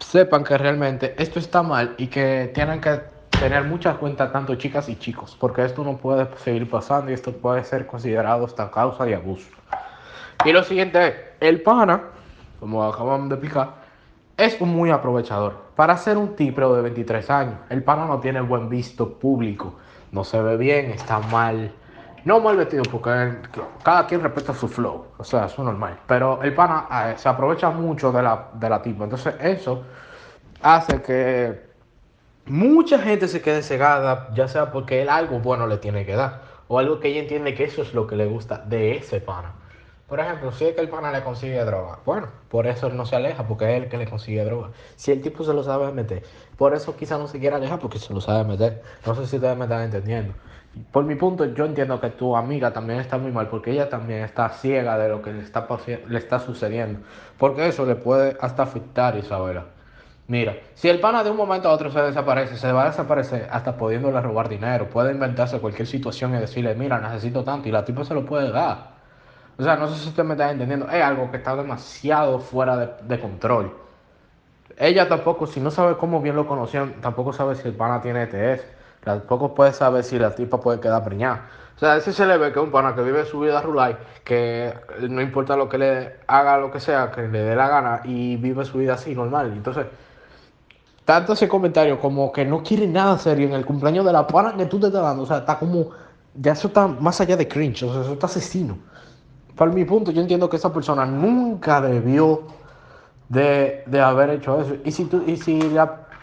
[0.00, 3.02] sepan que realmente esto está mal y que tienen que
[3.38, 7.32] tener mucha cuenta tanto chicas y chicos, porque esto no puede seguir pasando y esto
[7.32, 9.48] puede ser considerado esta causa de abuso.
[10.44, 12.02] Y lo siguiente es, el pana,
[12.58, 13.74] como acabamos de explicar,
[14.36, 15.68] es muy aprovechador.
[15.76, 19.74] Para ser un tipo de 23 años, el pana no tiene buen visto público,
[20.10, 21.72] no se ve bien, está mal.
[22.24, 23.36] No mal vestido, porque
[23.84, 25.96] cada quien respeta su flow, o sea, es normal.
[26.06, 29.04] Pero el pana eh, se aprovecha mucho de la, de la tipa.
[29.04, 29.84] Entonces, eso
[30.60, 31.67] hace que
[32.48, 36.42] mucha gente se quede cegada, ya sea porque él algo bueno le tiene que dar,
[36.68, 39.54] o algo que ella entiende que eso es lo que le gusta de ese pana.
[40.08, 43.04] Por ejemplo, si es que el pana le consigue droga, bueno, por eso él no
[43.04, 44.70] se aleja, porque es él que le consigue droga.
[44.96, 46.22] Si el tipo se lo sabe meter,
[46.56, 48.82] por eso quizá no se quiera alejar, porque se lo sabe meter.
[49.04, 50.32] No sé si ustedes me están entendiendo.
[50.92, 54.22] Por mi punto, yo entiendo que tu amiga también está muy mal, porque ella también
[54.22, 55.66] está ciega de lo que le está,
[56.06, 57.00] le está sucediendo.
[57.36, 59.66] Porque eso le puede hasta afectar, Isabela.
[60.28, 63.48] Mira, si el pana de un momento a otro se desaparece, se va a desaparecer
[63.50, 64.88] hasta pudiéndole robar dinero.
[64.90, 68.52] Puede inventarse cualquier situación y decirle, mira, necesito tanto, y la tipa se lo puede
[68.52, 68.98] dar.
[69.58, 70.86] O sea, no sé si usted me está entendiendo.
[70.90, 73.74] Es algo que está demasiado fuera de, control.
[74.76, 78.24] Ella tampoco, si no sabe cómo bien lo conocían, tampoco sabe si el pana tiene
[78.24, 78.64] ETS.
[79.02, 81.46] Tampoco puede saber si la tipa puede quedar preñada.
[81.76, 83.96] O sea, ese se le ve que es un pana que vive su vida rulay,
[84.24, 84.74] que
[85.08, 88.36] no importa lo que le haga, lo que sea, que le dé la gana y
[88.36, 89.52] vive su vida así, normal.
[89.54, 89.86] Entonces,
[91.08, 94.54] tanto ese comentario como que no quiere nada serio en el cumpleaños de la pana
[94.58, 95.22] que tú te estás dando.
[95.22, 95.88] O sea, está como.
[96.34, 98.76] Ya eso está más allá de cringe, o sea, eso está asesino.
[99.56, 102.42] Para mi punto, yo entiendo que esa persona nunca debió
[103.28, 104.76] de, de haber hecho eso.
[104.84, 105.60] Y si, tú, y si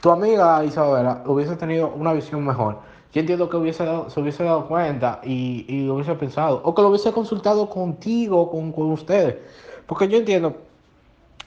[0.01, 2.79] tu amiga Isabela hubiese tenido una visión mejor,
[3.13, 6.61] yo entiendo que hubiese dado- se hubiese dado cuenta y, y hubiese pensado.
[6.63, 9.37] O que lo hubiese consultado contigo, con, con ustedes.
[9.87, 10.57] Porque yo entiendo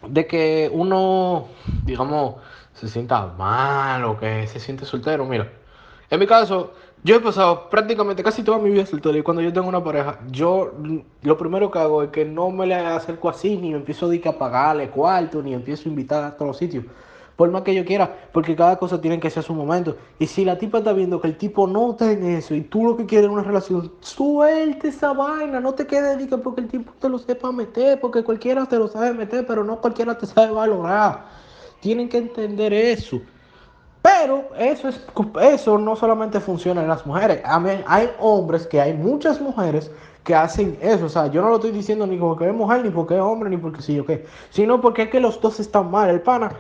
[0.07, 1.49] de que uno,
[1.85, 2.37] digamos,
[2.75, 5.25] se sienta mal o que se siente soltero.
[5.25, 5.51] Mira,
[6.11, 6.73] en mi caso,
[7.05, 10.19] yo he pasado prácticamente casi toda mi vida soltero y cuando yo tengo una pareja,
[10.31, 10.73] yo
[11.23, 14.29] lo primero que hago es que no me le acerco así, ni me empiezo a,
[14.29, 16.85] a pagarle cuarto, ni empiezo a invitar a todos los sitios.
[17.39, 19.97] Por más que yo quiera, porque cada cosa tiene que ser su momento.
[20.19, 22.85] Y si la tipa está viendo que el tipo no está en eso y tú
[22.85, 26.63] lo que quieres es una relación, suelte esa vaina, no te quedes de que porque
[26.63, 30.19] el tipo te lo sepa meter, porque cualquiera te lo sabe meter, pero no cualquiera
[30.19, 31.27] te sabe valorar.
[31.79, 33.21] Tienen que entender eso.
[34.03, 35.01] Pero eso, es,
[35.41, 37.41] eso no solamente funciona en las mujeres.
[37.45, 39.93] A mí- hay hombres que hay muchas mujeres
[40.25, 41.07] que hacen eso.
[41.07, 43.49] O sea, yo no lo estoy diciendo ni porque es mujer, ni porque es hombre,
[43.49, 44.27] ni porque sí o qué.
[44.51, 46.11] Sino porque es que los dos están mal.
[46.11, 46.51] El pana,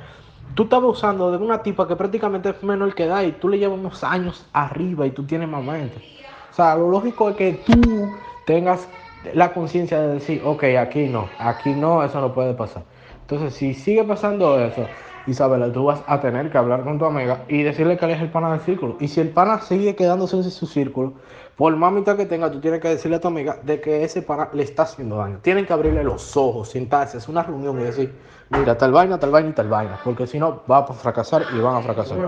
[0.59, 3.61] tú estás abusando de una tipa que prácticamente es menor que edad y tú le
[3.61, 6.02] llevas unos años arriba y tú tienes más mente.
[6.50, 8.11] O sea, lo lógico es que tú
[8.44, 8.88] tengas
[9.34, 12.82] la conciencia de decir, ok, aquí no, aquí no, eso no puede pasar.
[13.20, 14.84] Entonces, si sigue pasando eso,
[15.28, 18.20] Isabela, tú vas a tener que hablar con tu amiga y decirle que él es
[18.20, 18.96] el pana del círculo.
[18.98, 21.12] Y si el pana sigue quedándose en su círculo,
[21.54, 24.22] por más mitad que tenga, tú tienes que decirle a tu amiga de que ese
[24.22, 25.38] pana le está haciendo daño.
[25.40, 28.12] Tienen que abrirle los ojos, sentarse, es una reunión y decir,
[28.51, 29.99] mira, tal vaina, tal vaina y tal vaina.
[30.05, 32.18] Porque si no, va a fracasar y van a fracasar.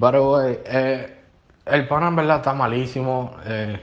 [0.00, 1.20] Pero, eh, eh,
[1.66, 3.36] el pana en verdad está malísimo.
[3.44, 3.80] eh,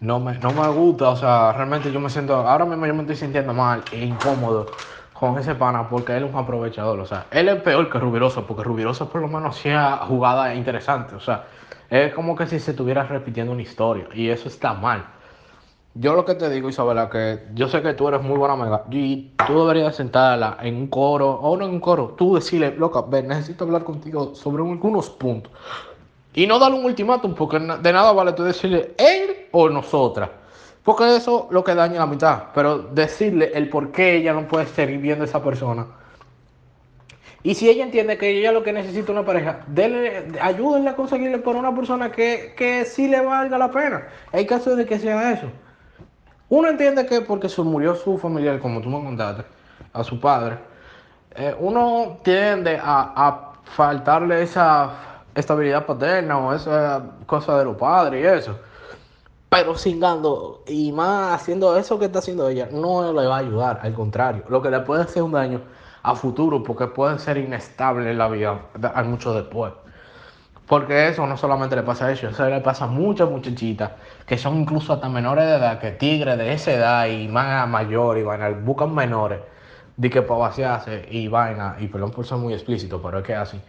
[0.00, 3.00] no me, no me gusta, o sea, realmente yo me siento, ahora mismo yo me
[3.00, 4.66] estoy sintiendo mal e incómodo
[5.12, 8.46] con ese pana porque él es un aprovechador, o sea, él es peor que Rubiroso,
[8.46, 11.44] porque Rubiroso por lo menos hacía jugadas interesantes, o sea,
[11.88, 15.06] es como que si se estuviera repitiendo una historia y eso está mal.
[15.98, 18.84] Yo lo que te digo, Isabela, que yo sé que tú eres muy buena amiga
[18.90, 23.00] y tú deberías sentarla en un coro, o no en un coro, tú decirle, loca,
[23.08, 25.50] ven, necesito hablar contigo sobre algunos puntos.
[26.34, 30.28] Y no darle un ultimátum, porque de nada vale tú decirle él o nosotras.
[30.84, 32.44] Porque eso lo que daña la mitad.
[32.54, 35.86] Pero decirle el por qué ella no puede seguir viendo a esa persona.
[37.42, 40.96] Y si ella entiende que ella lo que necesita es una pareja, dele, ayúdenle a
[40.96, 44.08] conseguirle por una persona que, que sí le valga la pena.
[44.30, 45.46] Hay casos de que sea eso.
[46.48, 49.44] Uno entiende que porque se murió su familiar, como tú me contaste,
[49.92, 50.58] a su padre,
[51.34, 54.90] eh, uno tiende a, a faltarle esa
[55.34, 58.58] estabilidad paterna o esa cosa de los padres y eso.
[59.48, 63.80] Pero cingando y más haciendo eso que está haciendo ella, no le va a ayudar,
[63.82, 65.60] al contrario, lo que le puede hacer un daño
[66.02, 68.60] a futuro porque puede ser inestable en la vida
[68.94, 69.72] a mucho después.
[70.66, 73.92] Porque eso no solamente le pasa a ellos, eso le pasa a muchas muchachitas
[74.26, 78.18] que son incluso hasta menores de edad, que tigres de esa edad y más mayor
[78.18, 79.40] y vaina, buscan menores
[79.96, 83.34] de que para vaciarse y vaina, y perdón por ser muy explícito, pero es que
[83.34, 83.60] así,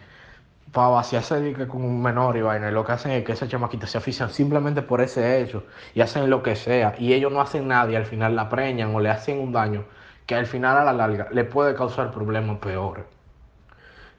[0.72, 3.86] para vaciarse que con un menor y vaina, lo que hacen es que esa chamaquita
[3.86, 7.68] se afician simplemente por ese hecho y hacen lo que sea, y ellos no hacen
[7.68, 9.84] nada y al final la preñan o le hacen un daño
[10.26, 13.04] que al final a la larga le puede causar problemas peores.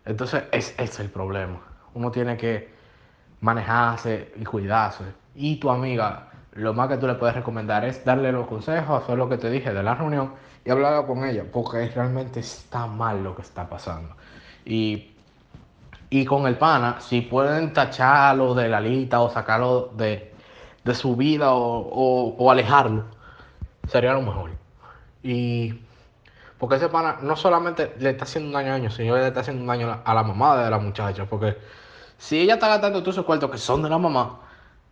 [0.05, 1.68] Entonces, es, ese es el problema.
[1.93, 2.69] Uno tiene que
[3.41, 5.03] manejarse y cuidarse.
[5.35, 9.17] Y tu amiga, lo más que tú le puedes recomendar es darle los consejos, hacer
[9.17, 10.33] lo que te dije de la reunión
[10.65, 14.15] y hablar con ella, porque realmente está mal lo que está pasando.
[14.65, 15.11] Y,
[16.09, 20.33] y con el pana, si pueden tacharlo de la lista o sacarlo de,
[20.83, 23.05] de su vida o, o- o alejarlo,
[23.87, 24.51] sería lo mejor.
[25.23, 25.81] Y
[26.59, 29.39] porque ese pana no solamente le está haciendo un daño a ellos, sino le está
[29.39, 31.25] haciendo un daño a la, a la mamá de la muchacha.
[31.25, 31.57] Porque
[32.17, 34.41] si ella está gastando todos esos cuartos que son de la mamá,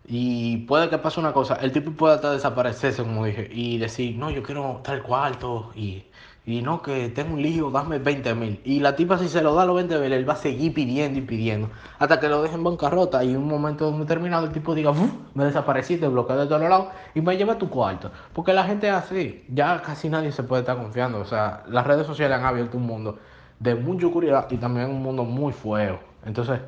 [0.07, 4.15] y puede que pase una cosa, el tipo puede hasta desaparecerse, como dije, y decir,
[4.15, 6.05] no, yo quiero tal cuarto, y,
[6.47, 8.61] y no, que tengo un lío, dame 20 mil.
[8.63, 11.19] Y la tipa, si se lo da los 20 mil, él va a seguir pidiendo
[11.19, 11.69] y pidiendo,
[11.99, 15.43] hasta que lo dejen en bancarrota, y un momento determinado el tipo diga, "Uf, me
[15.43, 18.11] desaparecí, te de todos lados, y me lleva tu cuarto.
[18.31, 21.19] Porque la gente es así, ya casi nadie se puede estar confiando.
[21.19, 23.19] O sea, las redes sociales han abierto un mundo
[23.59, 25.99] de mucha oscuridad y también un mundo muy feo.
[26.25, 26.61] Entonces,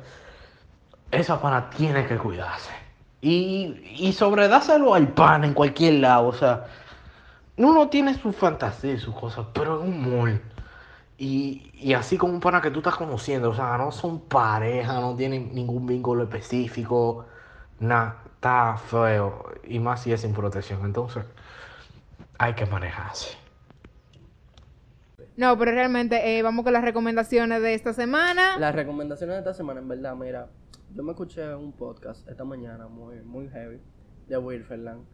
[1.10, 2.70] esa pana tiene que cuidarse.
[3.22, 6.28] Y, y sobredáselo al pan en cualquier lado.
[6.28, 6.66] O sea,
[7.64, 10.40] uno tiene su fantasía y sus cosas, pero en un mall.
[11.18, 13.50] Y, y así como un pana que tú estás conociendo.
[13.50, 17.26] O sea, no son pareja, no tienen ningún vínculo específico.
[17.78, 19.44] Nada, está feo.
[19.64, 20.84] Y más si es sin protección.
[20.84, 21.24] Entonces,
[22.38, 23.36] hay que manejarse.
[25.36, 28.58] No, pero realmente eh, vamos con las recomendaciones de esta semana.
[28.58, 30.48] Las recomendaciones de esta semana, en verdad, mira,
[30.94, 33.80] yo me escuché un podcast esta mañana muy, muy heavy
[34.28, 35.04] de Wilferland,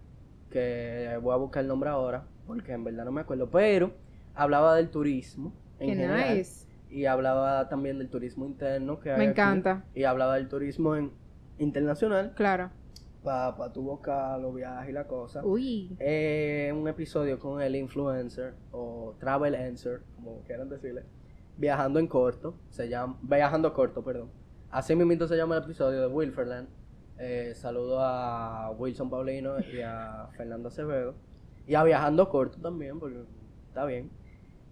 [0.50, 3.92] que voy a buscar el nombre ahora, porque en verdad no me acuerdo, pero
[4.34, 6.66] hablaba del turismo en Qué general, nice.
[6.90, 9.84] y hablaba también del turismo interno que hay Me aquí, encanta.
[9.94, 11.10] y hablaba del turismo en-
[11.58, 12.70] internacional, Claro.
[13.22, 15.44] para tu buscar los viajes y la cosa.
[15.44, 15.96] Uy.
[15.98, 21.02] Eh, un episodio con el influencer o travel answer, como quieran decirle,
[21.56, 24.30] viajando en corto, se llama viajando corto, perdón.
[24.70, 26.68] Así mismo se llama el episodio de Wilferland.
[27.18, 31.14] Eh, saludo a Wilson Paulino y a Fernando Acevedo
[31.66, 33.24] y a viajando corto también, porque
[33.68, 34.10] está bien.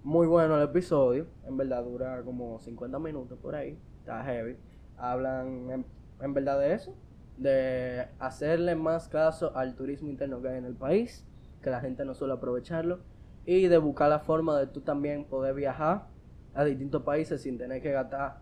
[0.03, 4.59] Muy bueno el episodio, en verdad dura como 50 minutos por ahí, está heavy.
[4.99, 5.86] Hablan en,
[6.20, 6.95] en verdad de eso,
[7.38, 11.26] de hacerle más caso al turismo interno que hay en el país,
[11.62, 13.01] que la gente no suele aprovecharlo,
[13.47, 16.09] y de buscar la forma de tú también poder viajar
[16.53, 18.40] a distintos países sin tener que gastar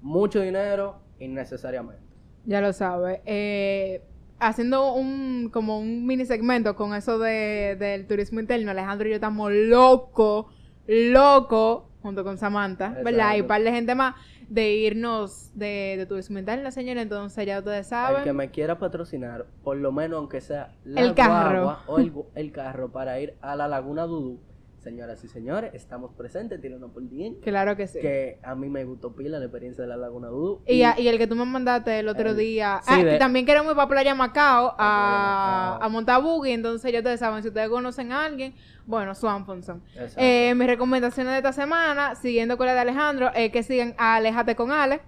[0.00, 2.13] mucho dinero innecesariamente.
[2.46, 3.22] Ya lo sabe.
[3.26, 4.02] Eh,
[4.38, 9.14] haciendo un como un mini segmento con eso de, del turismo interno, Alejandro y yo
[9.16, 10.46] estamos locos,
[10.86, 13.36] locos, junto con Samantha, ¿verdad?
[13.36, 14.14] Y un par de gente más,
[14.48, 17.00] de irnos de, de turismo interno, señora.
[17.00, 18.36] Entonces ya ustedes El que saben.
[18.36, 21.62] me quiera patrocinar, por lo menos aunque sea la El carro.
[21.64, 24.38] guagua o el, el carro para ir a la Laguna Dudú,
[24.84, 27.36] señoras y señores, estamos presentes, tírenos por bien.
[27.40, 27.98] Claro que sí.
[28.00, 30.62] Que a mí me gustó pila la experiencia de la Laguna Dudú.
[30.66, 32.80] Y, a- y el que tú me mandaste el otro El- día.
[32.84, 35.82] sí, ah, de- que también queremos ir para Playa Macao a, Macao.
[35.82, 36.50] a montar buggy.
[36.52, 38.54] Entonces ya ustedes saben, si ustedes conocen a alguien,
[38.86, 39.82] bueno, Swanfonson.
[39.94, 40.14] Exacto.
[40.18, 44.16] Eh, mis recomendaciones de esta semana, siguiendo con la de Alejandro, es que sigan a
[44.16, 45.00] Alejate con Ale.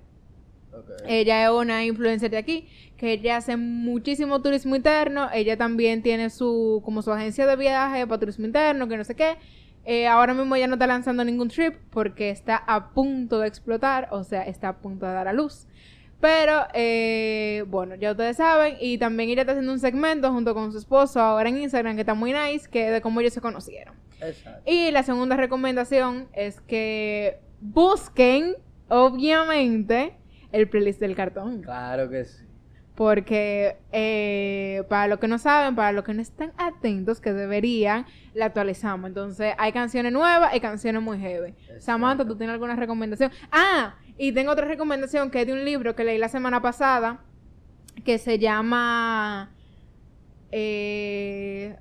[1.07, 2.69] Ella es una influencer de aquí,
[2.99, 5.29] que ella hace muchísimo turismo interno.
[5.33, 9.15] Ella también tiene su, como su agencia de viaje para turismo interno, que no sé
[9.15, 9.37] qué.
[9.87, 14.09] Eh, ahora mismo ella no está lanzando ningún trip porque está a punto de explotar,
[14.11, 15.69] o sea, está a punto de dar a luz.
[16.21, 18.77] Pero, eh, bueno, ya ustedes saben.
[18.81, 22.01] Y también ella está haciendo un segmento junto con su esposo ahora en Instagram, que
[22.01, 23.95] está muy nice, que de cómo ellos se conocieron.
[24.21, 24.63] Exacto.
[24.71, 28.57] Y la segunda recomendación es que busquen,
[28.89, 30.17] obviamente,
[30.53, 31.63] el playlist del cartón.
[31.63, 32.46] Claro que sí.
[32.97, 38.07] Porque eh, para los que no saben, para los que no están atentos, que deberían,
[38.35, 39.09] la actualizamos.
[39.09, 41.55] Entonces, hay canciones nuevas y canciones muy heavy.
[41.79, 43.31] Samantha, ¿tú tienes alguna recomendación?
[43.53, 47.21] Ah, y tengo otra recomendación que es de un libro que leí la semana pasada,
[48.05, 49.51] que se llama...
[50.51, 51.77] Eh,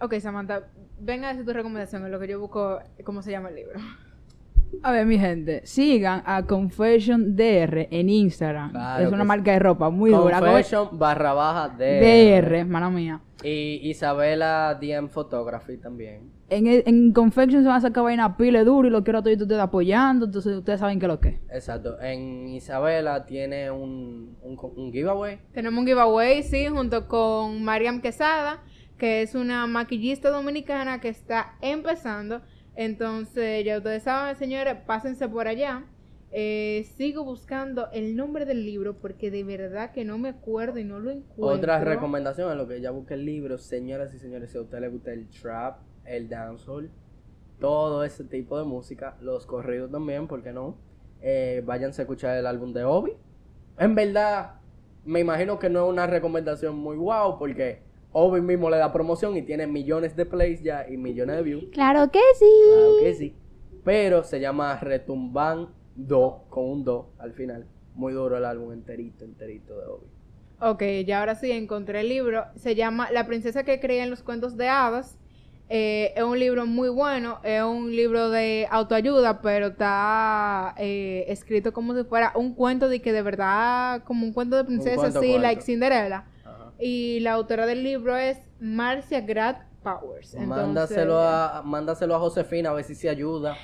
[0.00, 0.64] ok, Samantha,
[0.98, 3.78] venga a decir tu recomendación, en lo que yo busco, ¿cómo se llama el libro?
[4.82, 8.70] A ver, mi gente, sigan a Confession DR en Instagram.
[8.70, 10.38] Claro es una que marca de ropa muy dura.
[10.40, 13.20] Confession barra baja de DR, mano mía.
[13.42, 16.30] Y Isabela DM Photography también.
[16.50, 19.22] En, el- en Confection se van a sacar vaina pile duro y lo quiero a
[19.22, 20.26] todos ustedes apoyando.
[20.26, 21.40] Entonces ustedes saben qué es lo que es.
[21.52, 22.00] Exacto.
[22.00, 25.38] En Isabela tiene un, un, un giveaway.
[25.52, 28.62] Tenemos un giveaway, sí, junto con Mariam Quesada,
[28.96, 32.40] que es una maquillista dominicana que está empezando.
[32.78, 35.84] Entonces, ya ustedes saben, señores, pásense por allá.
[36.30, 40.84] Eh, sigo buscando el nombre del libro porque de verdad que no me acuerdo y
[40.84, 41.56] no lo encuentro.
[41.56, 44.78] Otra recomendación en lo que ya busqué el libro, señoras y señores, si a usted
[44.78, 46.88] le gusta el trap, el dancehall,
[47.58, 50.76] todo ese tipo de música, los corridos también, ¿por qué no?
[51.20, 53.14] Eh, váyanse a escuchar el álbum de Obi.
[53.76, 54.60] En verdad,
[55.04, 59.36] me imagino que no es una recomendación muy guau, porque Obi mismo le da promoción
[59.36, 61.64] y tiene millones de plays ya y millones de views.
[61.72, 62.50] Claro que sí.
[62.66, 63.34] Claro que sí.
[63.84, 67.66] Pero se llama Retumban Do, con un Do al final.
[67.94, 70.06] Muy duro el álbum enterito, enterito de Obi.
[70.60, 72.44] Ok, ya ahora sí encontré el libro.
[72.56, 75.16] Se llama La princesa que creía en los cuentos de hadas.
[75.68, 77.38] Eh, es un libro muy bueno.
[77.44, 83.00] Es un libro de autoayuda, pero está eh, escrito como si fuera un cuento de
[83.00, 85.42] que de verdad, como un cuento de princesa, cuento, así, cuento.
[85.42, 86.24] like Cinderella.
[86.78, 90.34] Y la autora del libro es Marcia Grad Powers.
[90.34, 93.56] Entonces, Mándaselo a, mándaselo a Josefina a ver si se ayuda.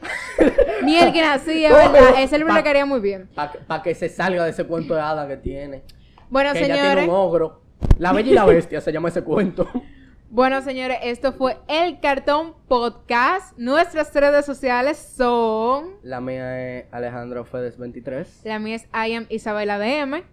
[0.84, 2.20] Mierda, así, es verdad.
[2.20, 3.28] Ese libro le quedaría muy bien.
[3.34, 5.82] Para que se salga de ese cuento de hada que tiene.
[6.28, 7.08] Bueno, que ella tiene señores.
[7.08, 7.62] un ogro.
[7.98, 9.68] La Bella y la Bestia se llama ese cuento.
[10.28, 13.56] Bueno, señores, esto fue el Cartón Podcast.
[13.58, 15.92] Nuestras redes sociales son.
[16.02, 18.40] La mía es Alejandro Fedes 23.
[18.42, 20.24] La mía es I am Isabela DM.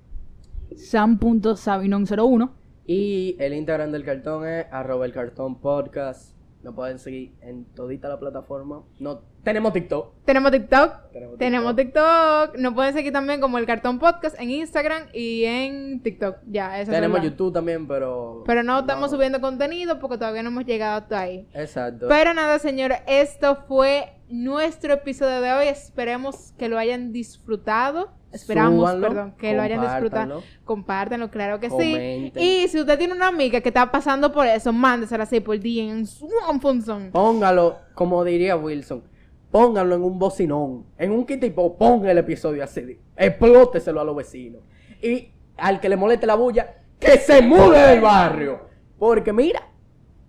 [0.76, 2.52] Sam.sabinon01.
[2.86, 6.36] Y el Instagram del cartón es arroba el cartón podcast.
[6.64, 8.84] Nos pueden seguir en todita la plataforma.
[9.00, 10.24] No, tenemos TikTok.
[10.24, 11.12] Tenemos TikTok.
[11.12, 12.58] Tenemos Tenemos TikTok.
[12.58, 16.38] Nos pueden seguir también como el Cartón Podcast en Instagram y en TikTok.
[16.48, 17.22] Ya, eso es Tenemos.
[17.22, 18.44] YouTube también, pero.
[18.46, 21.46] Pero no estamos subiendo contenido porque todavía no hemos llegado hasta ahí.
[21.54, 22.08] Exacto.
[22.08, 25.68] Pero nada, señores, esto fue nuestro episodio de hoy.
[25.68, 28.12] Esperemos que lo hayan disfrutado.
[28.34, 30.44] Esperamos, Súbanlo, perdón, que lo hayan disfrutado.
[30.66, 31.30] compártanlo.
[31.30, 32.34] Claro que Comenten.
[32.34, 32.64] sí.
[32.64, 35.84] Y si usted tiene una amiga que está pasando por eso, mándesela así por día
[35.84, 36.28] en su
[36.60, 37.12] función.
[37.12, 39.04] Póngalo, como diría Wilson,
[39.52, 44.16] póngalo en un bocinón, en un kit tipo, ponga el episodio así, explóteselo a los
[44.16, 44.62] vecinos.
[45.02, 48.62] Y al que le moleste la bulla, que se mude del barrio.
[48.98, 49.62] Porque mira,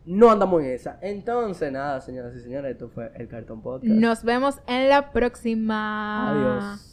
[0.05, 0.99] no andamos en esa.
[1.01, 3.95] Entonces, nada, señoras y señores, esto fue el Cartón Podcast.
[3.95, 6.31] Nos vemos en la próxima.
[6.31, 6.91] Adiós.